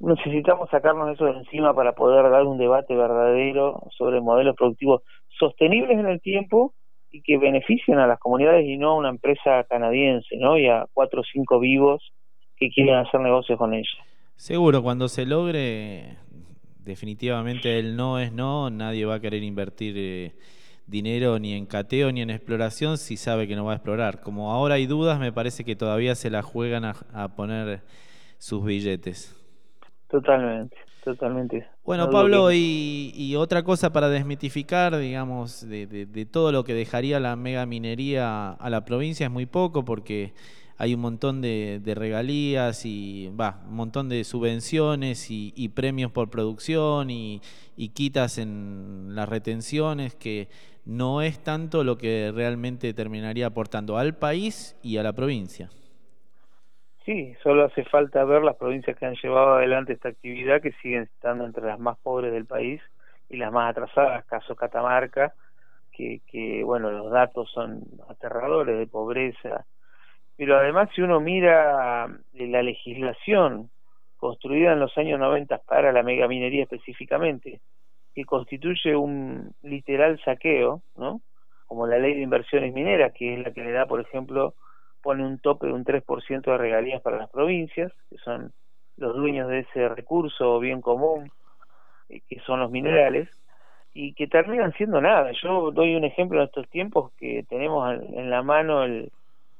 [0.00, 5.02] Necesitamos sacarnos eso de encima para poder dar un debate verdadero sobre modelos productivos
[5.38, 6.74] sostenibles en el tiempo
[7.12, 10.58] y que beneficien a las comunidades y no a una empresa canadiense, ¿no?
[10.58, 12.12] Y a cuatro o cinco vivos
[12.56, 13.88] que quieren hacer negocios con ella.
[14.34, 16.16] Seguro, cuando se logre,
[16.84, 20.34] definitivamente el no es no, nadie va a querer invertir eh,
[20.86, 24.20] dinero ni en cateo ni en exploración si sabe que no va a explorar.
[24.20, 27.82] Como ahora hay dudas, me parece que todavía se la juegan a, poner
[28.38, 29.34] sus billetes.
[30.10, 30.76] Totalmente.
[31.04, 31.66] totalmente.
[31.84, 36.64] Bueno, Pablo, que- y, y otra cosa para desmitificar, digamos, de, de- de todo lo
[36.64, 40.32] que dejaría la mega minería a la provincia es muy poco porque
[40.82, 46.28] hay un montón de, de regalías y va, un montón de subvenciones y, premios por
[46.28, 47.40] producción y,
[47.76, 50.48] y quitas en las retenciones que
[50.84, 55.70] no es tanto lo que realmente terminaría aportando al país y a la provincia.
[57.04, 61.04] Sí, solo hace falta ver las provincias que han llevado adelante esta actividad, que siguen
[61.04, 62.82] estando entre las más pobres del país
[63.28, 65.32] y las más atrasadas, caso Catamarca,
[65.92, 69.64] que, que bueno, los datos son aterradores de pobreza.
[70.42, 73.70] Pero además, si uno mira eh, la legislación
[74.16, 77.60] construida en los años 90 para la megaminería específicamente,
[78.12, 81.20] que constituye un literal saqueo, ¿no?
[81.66, 84.56] Como la ley de inversiones mineras, que es la que le da, por ejemplo,
[85.00, 88.52] pone un tope de un 3% de regalías para las provincias, que son
[88.96, 91.30] los dueños de ese recurso o bien común,
[92.08, 93.28] eh, que son los minerales,
[93.94, 95.30] y que terminan siendo nada.
[95.40, 99.12] Yo doy un ejemplo en estos tiempos que tenemos en en la mano el,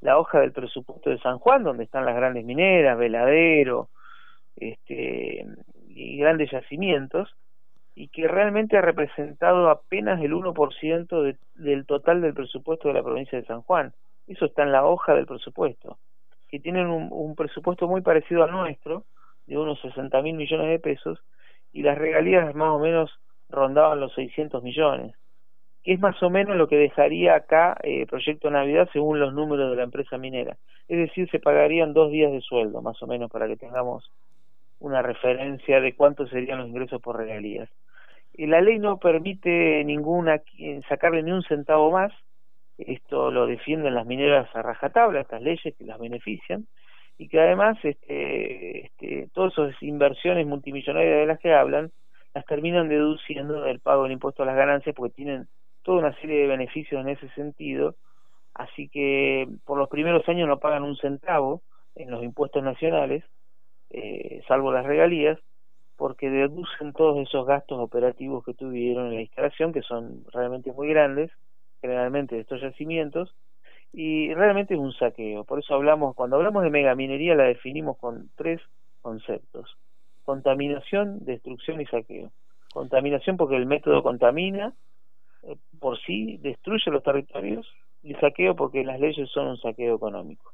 [0.02, 3.88] la hoja del presupuesto de San Juan, donde están las grandes mineras, Veladero,
[4.56, 5.46] este,
[5.88, 7.34] y grandes yacimientos,
[7.94, 13.02] y que realmente ha representado apenas el 1% de, del total del presupuesto de la
[13.02, 13.92] provincia de San Juan.
[14.26, 15.98] Eso está en la hoja del presupuesto,
[16.48, 19.04] que tienen un, un presupuesto muy parecido al nuestro,
[19.46, 21.20] de unos 60 mil millones de pesos,
[21.72, 23.10] y las regalías más o menos
[23.48, 25.14] rondaban los 600 millones,
[25.82, 29.70] que es más o menos lo que dejaría acá eh, Proyecto Navidad según los números
[29.70, 30.56] de la empresa minera.
[30.88, 34.10] Es decir, se pagarían dos días de sueldo, más o menos, para que tengamos
[34.78, 37.68] una referencia de cuántos serían los ingresos por regalías.
[38.34, 40.40] Y la ley no permite ninguna
[40.88, 42.12] sacarle ni un centavo más,
[42.78, 46.66] esto lo defienden las mineras a rajatabla, estas leyes que las benefician,
[47.18, 51.90] y que además este, este, todas esas inversiones multimillonarias de las que hablan,
[52.34, 55.46] las terminan deduciendo del pago del impuesto a las ganancias porque tienen
[55.82, 57.96] toda una serie de beneficios en ese sentido,
[58.54, 61.62] así que por los primeros años no pagan un centavo
[61.94, 63.24] en los impuestos nacionales,
[63.90, 65.38] eh, salvo las regalías,
[65.96, 70.88] porque deducen todos esos gastos operativos que tuvieron en la instalación, que son realmente muy
[70.88, 71.30] grandes,
[71.80, 73.34] generalmente de estos yacimientos,
[73.92, 75.44] y realmente es un saqueo.
[75.44, 78.60] Por eso hablamos, cuando hablamos de megaminería la definimos con tres
[79.02, 79.76] conceptos.
[80.24, 82.32] Contaminación, destrucción y saqueo.
[82.72, 84.72] Contaminación porque el método contamina,
[85.78, 87.66] por sí destruye los territorios,
[88.02, 90.52] y saqueo porque las leyes son un saqueo económico.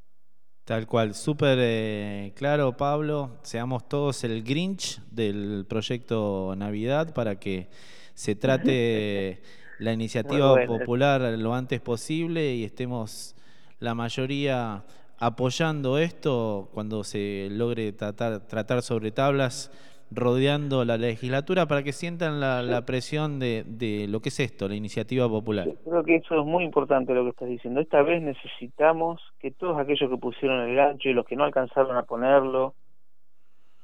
[0.63, 3.39] Tal cual, súper eh, claro, Pablo.
[3.41, 7.69] Seamos todos el Grinch del proyecto Navidad para que
[8.13, 9.41] se trate
[9.79, 10.77] la iniciativa bueno.
[10.77, 13.35] popular lo antes posible y estemos
[13.79, 14.83] la mayoría
[15.17, 19.71] apoyando esto cuando se logre tratar, tratar sobre tablas,
[20.11, 24.67] rodeando la legislatura para que sientan la, la presión de, de lo que es esto,
[24.67, 25.67] la iniciativa popular.
[25.83, 27.79] Creo que eso es muy importante lo que estás diciendo.
[27.79, 31.95] Esta vez necesitamos que todos aquellos que pusieron el gancho y los que no alcanzaron
[31.95, 32.73] a ponerlo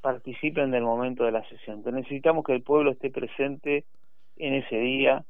[0.02, 1.81] participen del momento de la sesión.
[1.85, 3.85] Necesitamos que el pueblo esté presente
[4.38, 5.23] en ese día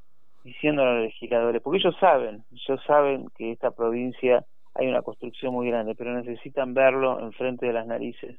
[0.43, 4.45] diciendo a los legisladores, porque ellos saben, ellos saben que esta provincia
[4.75, 8.37] hay una construcción muy grande, pero necesitan verlo enfrente de las narices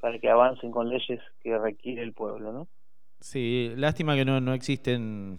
[0.00, 2.68] para que avancen con leyes que requiere el pueblo, ¿no?
[3.20, 5.38] Sí, lástima que no, no existen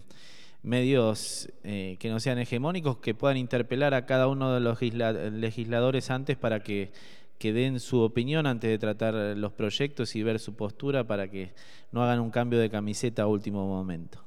[0.62, 5.30] medios eh, que no sean hegemónicos que puedan interpelar a cada uno de los legisla-
[5.30, 6.92] legisladores antes para que,
[7.38, 11.50] que den su opinión antes de tratar los proyectos y ver su postura para que
[11.90, 14.20] no hagan un cambio de camiseta a último momento.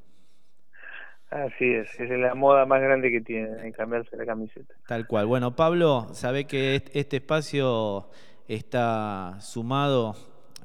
[1.30, 4.74] Así es, es la moda más grande que tienen, en cambiarse la camiseta.
[4.88, 5.26] Tal cual.
[5.26, 8.10] Bueno, Pablo, sabe que est- este espacio
[8.48, 10.16] está sumado,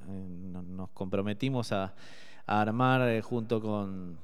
[0.08, 1.94] eh, no- nos comprometimos a,
[2.46, 4.18] a armar eh, junto con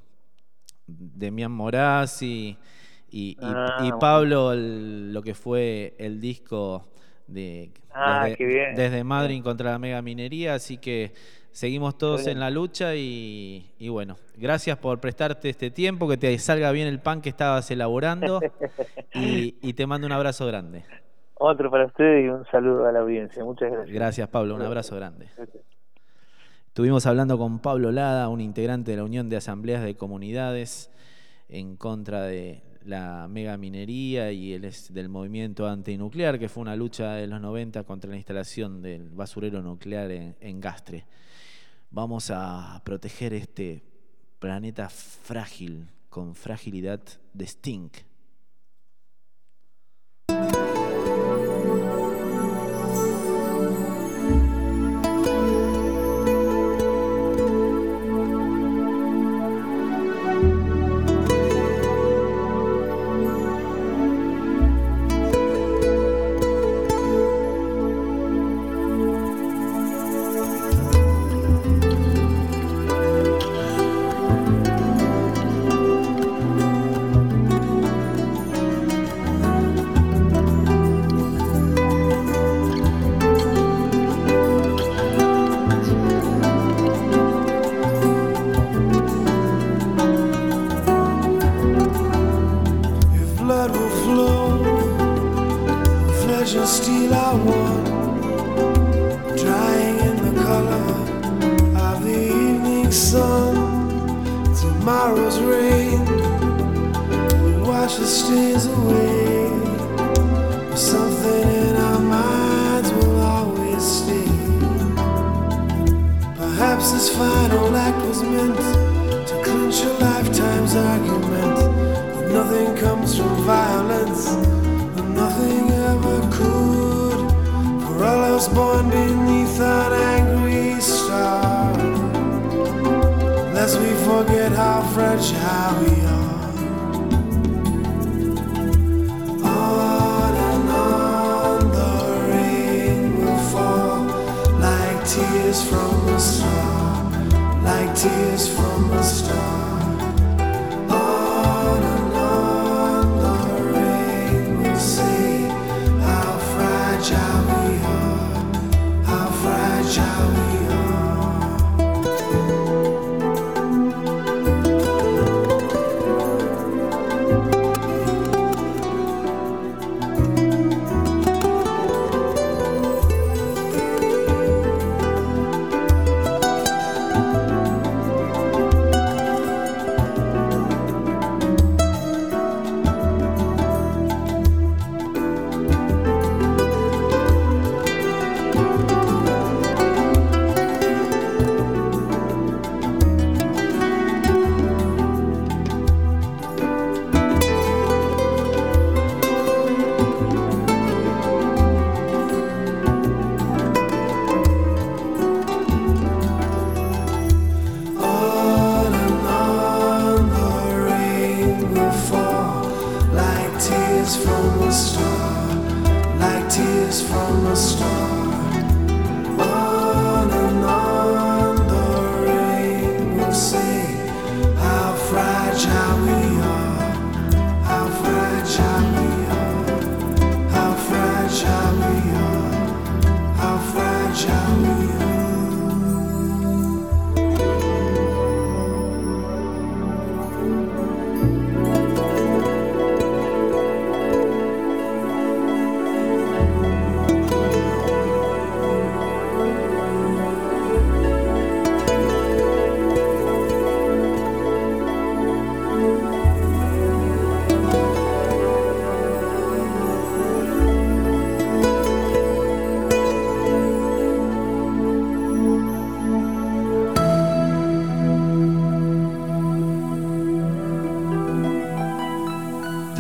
[0.87, 2.57] Demián Moraz y,
[3.11, 3.93] y, Ah, y.
[4.01, 6.89] Pablo el- lo que fue el disco
[7.27, 8.29] de Ah,
[8.77, 11.13] desde, Madrid contra la mega minería, así que
[11.51, 16.39] seguimos todos en la lucha y, y bueno, gracias por prestarte este tiempo, que te
[16.39, 18.41] salga bien el pan que estabas elaborando
[19.15, 20.85] y, y te mando un abrazo grande.
[21.39, 23.45] Otro para ustedes y un saludo a la audiencia.
[23.45, 23.95] Muchas gracias.
[23.95, 24.55] Gracias, Pablo.
[24.55, 25.29] Un abrazo grande.
[26.69, 30.91] Estuvimos hablando con Pablo Lada, un integrante de la Unión de Asambleas de Comunidades
[31.49, 36.77] en contra de la mega minería y el es- del movimiento antinuclear, que fue una
[36.77, 41.05] lucha de los 90 contra la instalación del basurero nuclear en, en Gastre.
[41.91, 43.83] Vamos a proteger este
[44.39, 47.01] planeta frágil, con fragilidad
[47.33, 47.91] de Sting.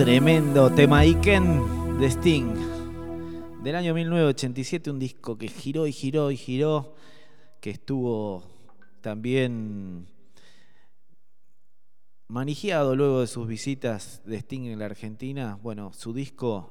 [0.06, 2.54] Tremendo tema Iken de Sting.
[3.64, 6.94] Del año 1987, un disco que giró y giró y giró,
[7.60, 8.44] que estuvo
[9.00, 10.06] también
[12.28, 15.58] manijeado luego de sus visitas de Sting en la Argentina.
[15.60, 16.70] Bueno, su disco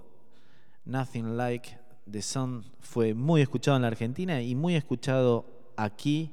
[0.86, 1.78] Nothing Like
[2.10, 6.32] the Sun fue muy escuchado en la Argentina y muy escuchado aquí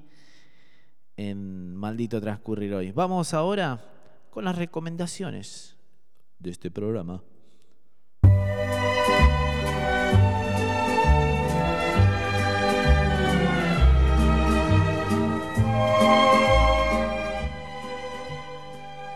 [1.16, 2.92] en Maldito Transcurrir Hoy.
[2.92, 3.84] Vamos ahora
[4.30, 5.71] con las recomendaciones
[6.42, 7.22] de este programa.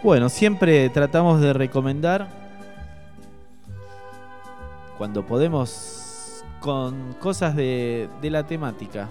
[0.02, 2.28] Bueno, siempre tratamos de recomendar
[4.96, 9.08] cuando podemos con cosas de, de la temática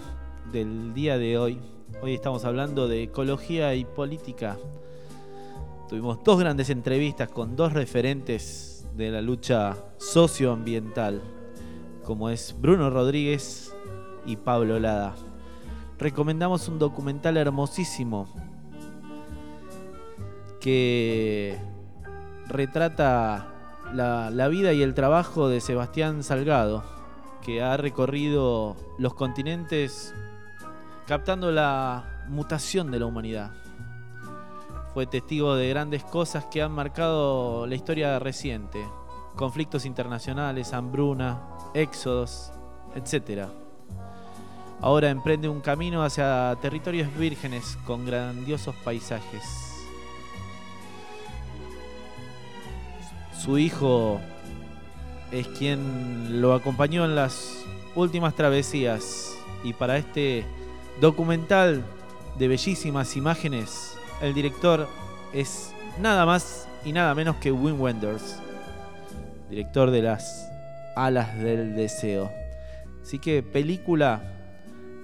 [0.53, 1.59] del día de hoy.
[2.01, 4.57] Hoy estamos hablando de ecología y política.
[5.87, 11.21] Tuvimos dos grandes entrevistas con dos referentes de la lucha socioambiental,
[12.03, 13.75] como es Bruno Rodríguez
[14.25, 15.13] y Pablo Lada.
[15.99, 18.27] Recomendamos un documental hermosísimo
[20.59, 21.59] que
[22.47, 26.83] retrata la, la vida y el trabajo de Sebastián Salgado,
[27.43, 30.15] que ha recorrido los continentes
[31.05, 33.64] captando la mutación de la humanidad
[34.95, 38.81] fue testigo de grandes cosas que han marcado la historia reciente.
[39.35, 42.53] Conflictos internacionales, hambruna, éxodos,
[42.95, 43.49] etc.
[44.79, 49.43] Ahora emprende un camino hacia territorios vírgenes con grandiosos paisajes.
[53.37, 54.21] Su hijo
[55.29, 57.65] es quien lo acompañó en las
[57.95, 60.45] últimas travesías y para este
[61.01, 61.83] documental
[62.39, 64.87] de bellísimas imágenes el director
[65.33, 68.39] es nada más y nada menos que Wim Wenders,
[69.49, 70.49] director de las
[70.95, 72.31] Alas del Deseo.
[73.01, 74.21] Así que película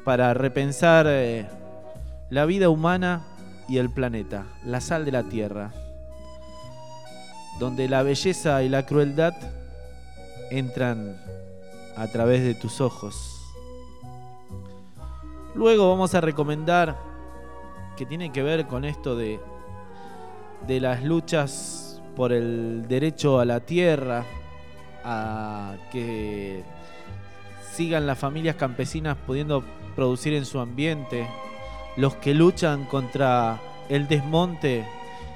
[0.03, 1.47] para repensar eh,
[2.29, 3.23] la vida humana
[3.67, 5.71] y el planeta, la sal de la tierra,
[7.59, 9.33] donde la belleza y la crueldad
[10.49, 11.17] entran
[11.95, 13.37] a través de tus ojos.
[15.53, 17.10] Luego vamos a recomendar
[18.01, 19.39] que tiene que ver con esto de,
[20.65, 24.25] de las luchas por el derecho a la tierra,
[25.03, 26.63] a que
[27.73, 29.63] sigan las familias campesinas pudiendo
[29.95, 31.27] producir en su ambiente,
[31.95, 34.83] los que luchan contra el desmonte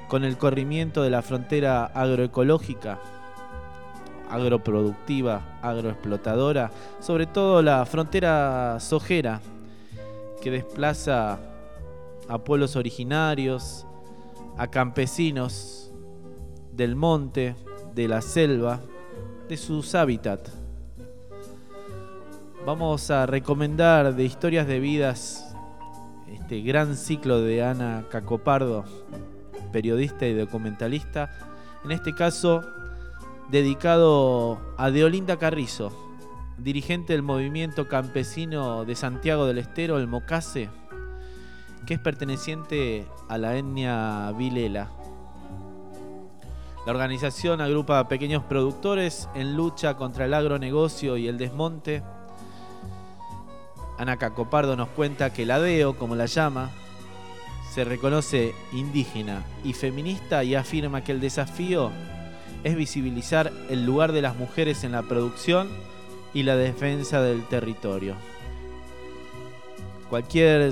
[0.08, 2.98] con el corrimiento de la frontera agroecológica,
[4.28, 9.40] agroproductiva, agroexplotadora, sobre todo la frontera sojera
[10.42, 11.38] que desplaza
[12.28, 13.86] a pueblos originarios,
[14.56, 15.92] a campesinos
[16.72, 17.54] del monte,
[17.94, 18.80] de la selva,
[19.48, 20.52] de sus hábitats.
[22.64, 25.54] Vamos a recomendar de historias de vidas
[26.26, 28.84] este gran ciclo de Ana Cacopardo,
[29.72, 31.30] periodista y documentalista,
[31.84, 32.64] en este caso
[33.50, 35.92] dedicado a Deolinda Carrizo,
[36.58, 40.68] dirigente del movimiento campesino de Santiago del Estero, el Mocase,
[41.86, 44.90] que es perteneciente a la etnia Vilela.
[46.84, 52.02] La organización agrupa a pequeños productores en lucha contra el agronegocio y el desmonte.
[53.98, 56.70] Ana Cacopardo nos cuenta que la DEO, como la llama,
[57.72, 61.90] se reconoce indígena y feminista y afirma que el desafío
[62.64, 65.68] es visibilizar el lugar de las mujeres en la producción
[66.34, 68.14] y la defensa del territorio.
[70.08, 70.62] Cualquier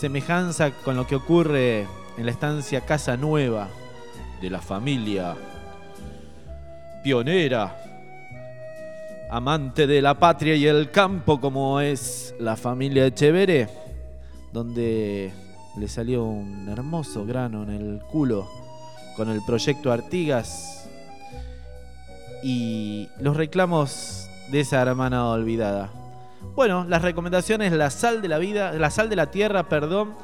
[0.00, 1.86] semejanza con lo que ocurre
[2.16, 3.68] en la estancia Casa Nueva
[4.40, 5.36] de la familia
[7.04, 7.76] pionera,
[9.30, 13.68] amante de la patria y el campo como es la familia Echevere,
[14.54, 15.34] donde
[15.76, 18.48] le salió un hermoso grano en el culo
[19.18, 20.88] con el proyecto Artigas
[22.42, 25.99] y los reclamos de esa hermana olvidada.
[26.54, 30.14] Bueno, las recomendaciones La sal de la vida, La sal de la tierra, perdón,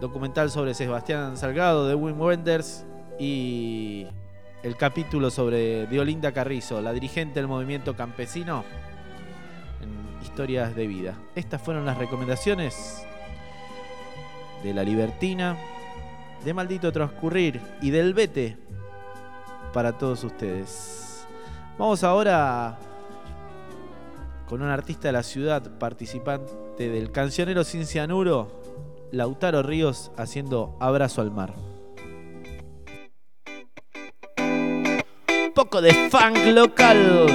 [0.00, 2.84] documental sobre Sebastián Salgado de Wim Wenders
[3.18, 4.06] y
[4.62, 8.64] el capítulo sobre Diolinda Carrizo, la dirigente del movimiento campesino
[9.80, 11.18] en historias de vida.
[11.34, 13.06] Estas fueron las recomendaciones
[14.62, 15.56] de La Libertina,
[16.44, 18.56] de Maldito Transcurrir y del Vete
[19.72, 21.26] para todos ustedes.
[21.78, 22.78] Vamos ahora
[24.46, 28.60] con un artista de la ciudad, participante del Cancionero Sin Cianuro,
[29.12, 31.54] Lautaro Ríos haciendo Abrazo al Mar.
[35.54, 37.26] poco de funk local.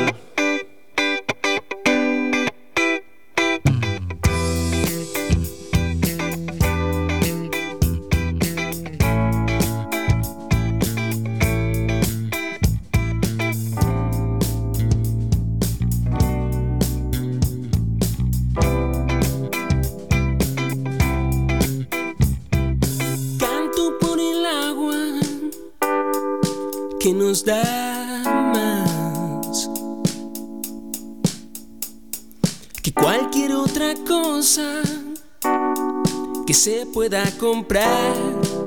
[36.99, 38.58] Pueda comprar.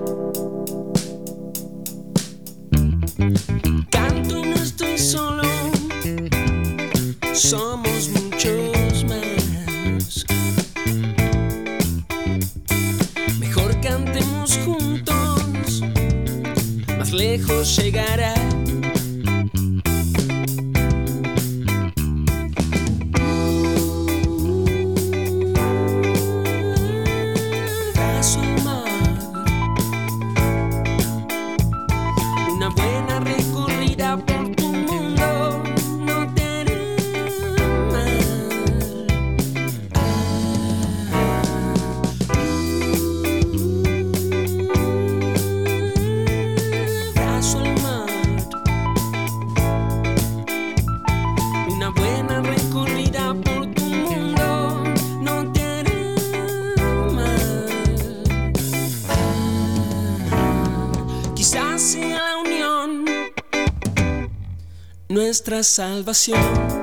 [65.33, 66.82] Nuestra salvación.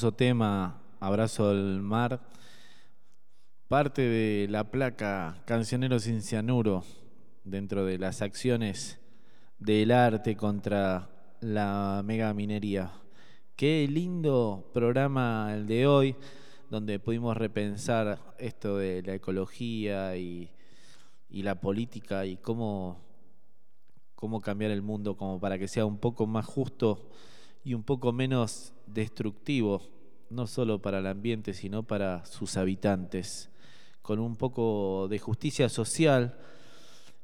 [0.00, 2.22] Tema, Abrazo al Mar.
[3.68, 6.84] Parte de la placa Cancionero sin Cianuro
[7.44, 8.98] dentro de las acciones
[9.58, 11.10] del arte contra
[11.40, 12.90] la mega minería.
[13.54, 16.16] Qué lindo programa el de hoy,
[16.70, 20.50] donde pudimos repensar esto de la ecología y,
[21.28, 23.04] y la política y cómo,
[24.14, 27.10] cómo cambiar el mundo como para que sea un poco más justo
[27.62, 29.82] y un poco menos destructivo,
[30.30, 33.50] no solo para el ambiente, sino para sus habitantes,
[34.02, 36.38] con un poco de justicia social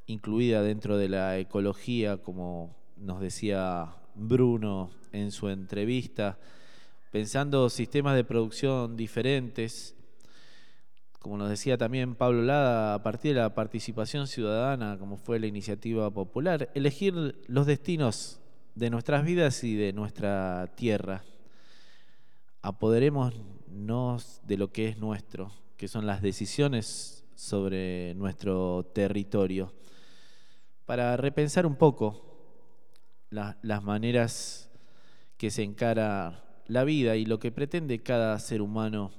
[0.07, 6.39] incluida dentro de la ecología, como nos decía Bruno en su entrevista,
[7.11, 9.95] pensando sistemas de producción diferentes,
[11.19, 15.49] como nos decía también Pablo Lada, a partir de la participación ciudadana, como fue la
[15.49, 18.41] iniciativa popular, elegir los destinos
[18.77, 21.25] de nuestras vidas y de nuestra tierra.
[22.67, 29.73] Apoderémonos de lo que es nuestro, que son las decisiones sobre nuestro territorio,
[30.85, 32.25] para repensar un poco
[33.31, 34.69] la- las maneras
[35.37, 39.13] que se encara la vida y lo que pretende cada ser humano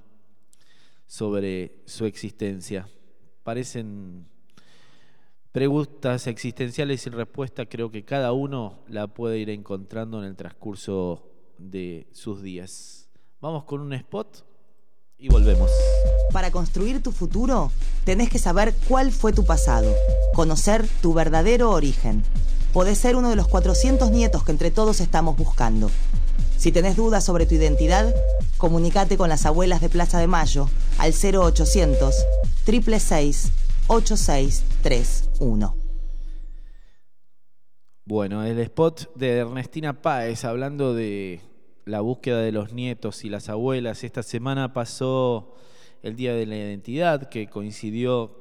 [1.06, 2.90] sobre su existencia.
[3.44, 4.28] Parecen
[5.53, 11.32] preguntas existenciales sin respuesta, creo que cada uno la puede ir encontrando en el transcurso
[11.57, 13.06] de sus días.
[13.39, 14.43] Vamos con un spot
[15.19, 15.69] y volvemos.
[16.34, 17.72] Para construir tu futuro,
[18.03, 19.93] tenés que saber cuál fue tu pasado,
[20.34, 22.23] conocer tu verdadero origen.
[22.73, 25.91] Podés ser uno de los 400 nietos que entre todos estamos buscando.
[26.57, 28.11] Si tenés dudas sobre tu identidad,
[28.57, 32.15] comunicate con las abuelas de Plaza de Mayo al 0800
[32.65, 33.51] 666
[33.85, 35.76] 8631.
[38.03, 41.41] Bueno, el spot de Ernestina Páez hablando de
[41.88, 44.03] la búsqueda de los nietos y las abuelas.
[44.03, 45.55] Esta semana pasó
[46.03, 48.35] el Día de la Identidad, que coincidió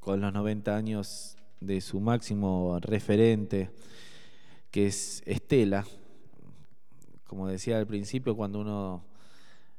[0.00, 3.70] con los 90 años de su máximo referente,
[4.70, 5.86] que es Estela.
[7.24, 9.04] Como decía al principio, cuando uno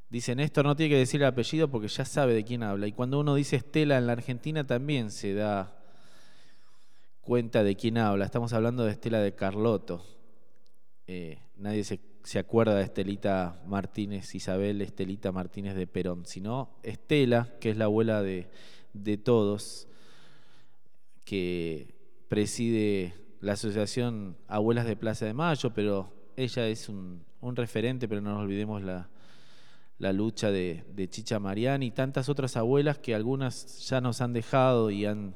[0.10, 2.88] dice Néstor, no tiene que decir el apellido porque ya sabe de quién habla.
[2.88, 5.80] Y cuando uno dice Estela en la Argentina también se da
[7.22, 8.26] cuenta de quién habla.
[8.26, 10.04] Estamos hablando de Estela de Carlotto.
[11.06, 17.50] Eh, nadie se, se acuerda de Estelita Martínez, Isabel Estelita Martínez de Perón, sino Estela,
[17.60, 18.48] que es la abuela de,
[18.94, 19.88] de todos,
[21.26, 21.94] que
[22.30, 28.22] preside la asociación Abuelas de Plaza de Mayo, pero ella es un, un referente, pero
[28.22, 29.10] no nos olvidemos la,
[30.00, 34.32] la lucha de, de Chicha Mariani y tantas otras abuelas que algunas ya nos han
[34.32, 35.36] dejado y han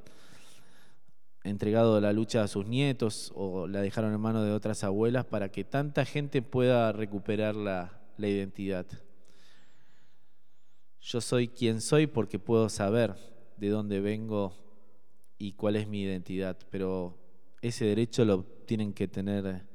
[1.47, 5.49] entregado la lucha a sus nietos o la dejaron en manos de otras abuelas para
[5.51, 8.85] que tanta gente pueda recuperar la, identidad.
[10.99, 13.15] Yo soy quien soy porque puedo saber
[13.57, 14.53] de dónde vengo
[15.37, 17.17] y cuál es mi identidad, pero
[17.61, 19.65] ese derecho lo tienen que tener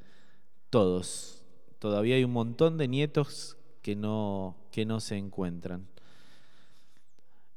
[0.71, 1.45] todos.
[1.79, 4.57] Todavía hay un montón de nietos que no
[5.01, 5.92] se encuentran.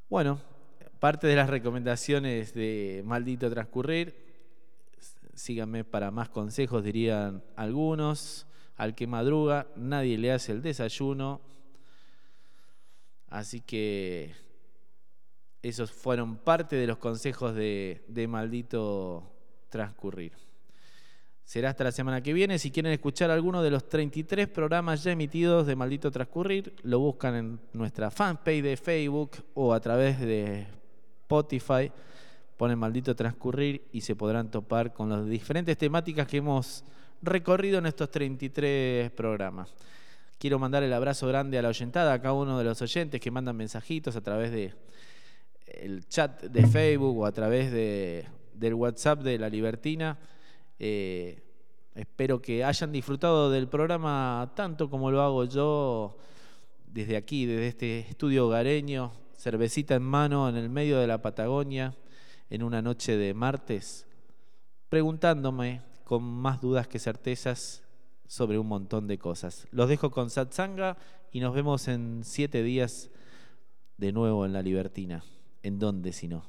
[0.09, 0.41] Bueno,
[1.01, 4.15] parte de las recomendaciones de Maldito Transcurrir.
[5.35, 8.47] Síganme para más consejos, dirían algunos.
[8.77, 11.41] Al que madruga, nadie le hace el desayuno.
[13.29, 14.37] Así que
[15.63, 19.33] esos fueron parte de los consejos de, de Maldito
[19.69, 20.33] Transcurrir.
[21.47, 22.59] Será hasta la semana que viene.
[22.59, 27.35] Si quieren escuchar alguno de los 33 programas ya emitidos de Maldito Transcurrir, lo buscan
[27.37, 30.67] en nuestra fanpage de Facebook o a través de
[31.23, 31.93] Spotify.
[32.57, 36.83] Ponen Maldito Transcurrir y se podrán topar con las diferentes temáticas que hemos
[37.23, 39.73] recorrido en estos 33 programas.
[40.39, 43.31] Quiero mandar el abrazo grande a la oyentada, a cada uno de los oyentes que
[43.31, 44.75] mandan mensajitos a través de
[45.81, 50.19] el chat de Facebook o a través de, del WhatsApp de La Libertina.
[50.79, 51.43] Eh,
[51.95, 56.17] espero que hayan disfrutado del programa tanto como lo hago yo
[56.87, 61.95] desde aquí, desde este estudio hogareño, cervecita en mano en el medio de la Patagonia,
[62.49, 64.07] en una noche de martes,
[64.89, 67.83] preguntándome con más dudas que certezas
[68.27, 69.67] sobre un montón de cosas.
[69.71, 70.97] Los dejo con Satsanga
[71.33, 73.11] y nos vemos en siete días
[73.99, 75.23] de nuevo en La Libertina.
[75.67, 76.45] ¿En dónde si no?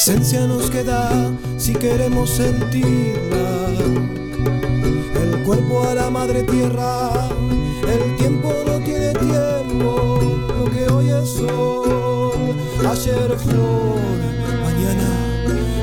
[0.00, 3.68] Su presencia nos queda si queremos sentirla.
[5.14, 7.10] El cuerpo a la madre tierra,
[7.86, 10.18] el tiempo no tiene tiempo.
[10.58, 12.32] Lo que hoy es sol,
[12.90, 14.00] ayer flor,
[14.64, 15.08] mañana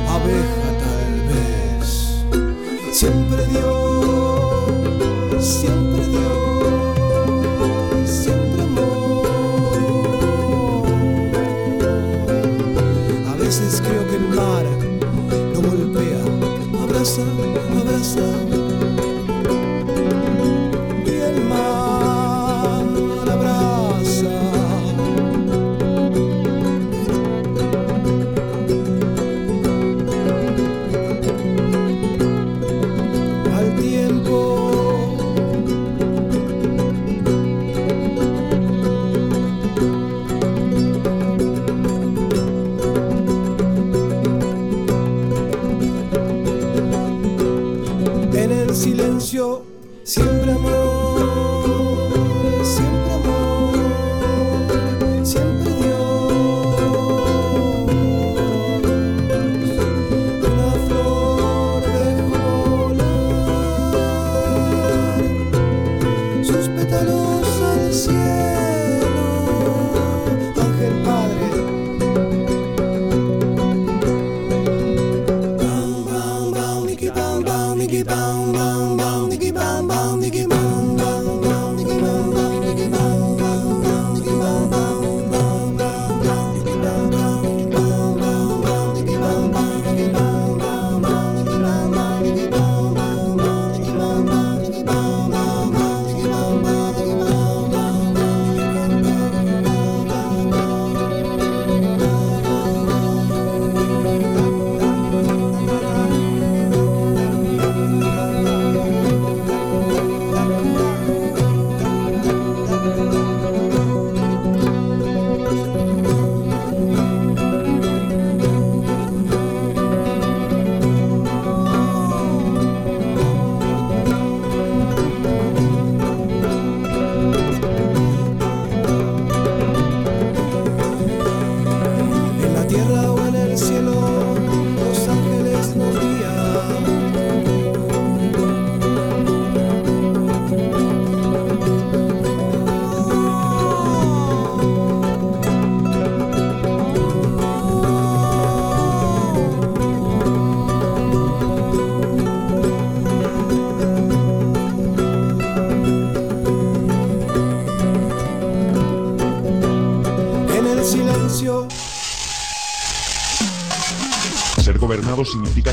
[0.10, 2.98] abeja tal vez.
[2.98, 3.76] Siempre Dios,
[17.22, 18.56] abraça, abraça.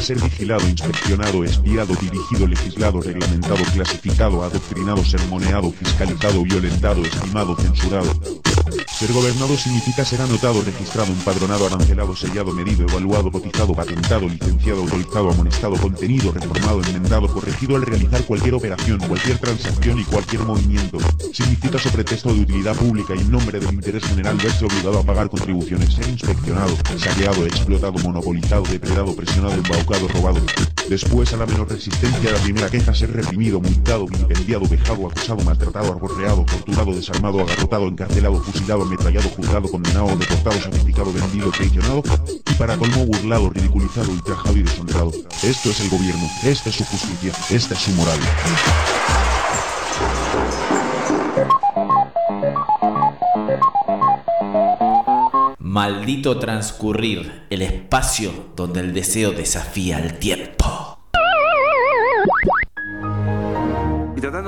[0.04, 8.12] Ser vigilado, inspeccionado, espiado, dirigido, legislado, reglamentado, clasificado, adoctrinado, sermoneado, fiscalizado, violentado, estimado, censurado.
[8.98, 15.30] Ser gobernado significa ser anotado, registrado, empadronado, arancelado, sellado, medido, evaluado, cotizado, patentado, licenciado, autorizado,
[15.30, 20.98] amonestado, contenido, reformado, enmendado, corregido al realizar cualquier operación, cualquier transacción y cualquier movimiento.
[21.34, 25.02] Significa sobre texto de utilidad pública y en nombre del interés general verse obligado a
[25.02, 30.40] pagar contribuciones, ser inspeccionado, saqueado, explotado, monopolizado, depredado, presionado, embaucado, robado.
[30.88, 35.42] Después, a la menor resistencia, a la primera queja, ser reprimido, multado, vilipendiado, vejado, acusado,
[35.42, 42.04] maltratado, arborreado, torturado, desarmado, agarrotado, encarcelado, fusilado, ametrallado, juzgado, condenado, deportado, sacrificado, vendido, traicionado
[42.48, 45.10] y para colmo burlado, ridiculizado, ultrajado y deshonrado.
[45.42, 48.20] Esto es el gobierno, esta es su justicia, esta es su moral.
[55.74, 60.53] Maldito transcurrir, el espacio donde el deseo desafía al tiempo.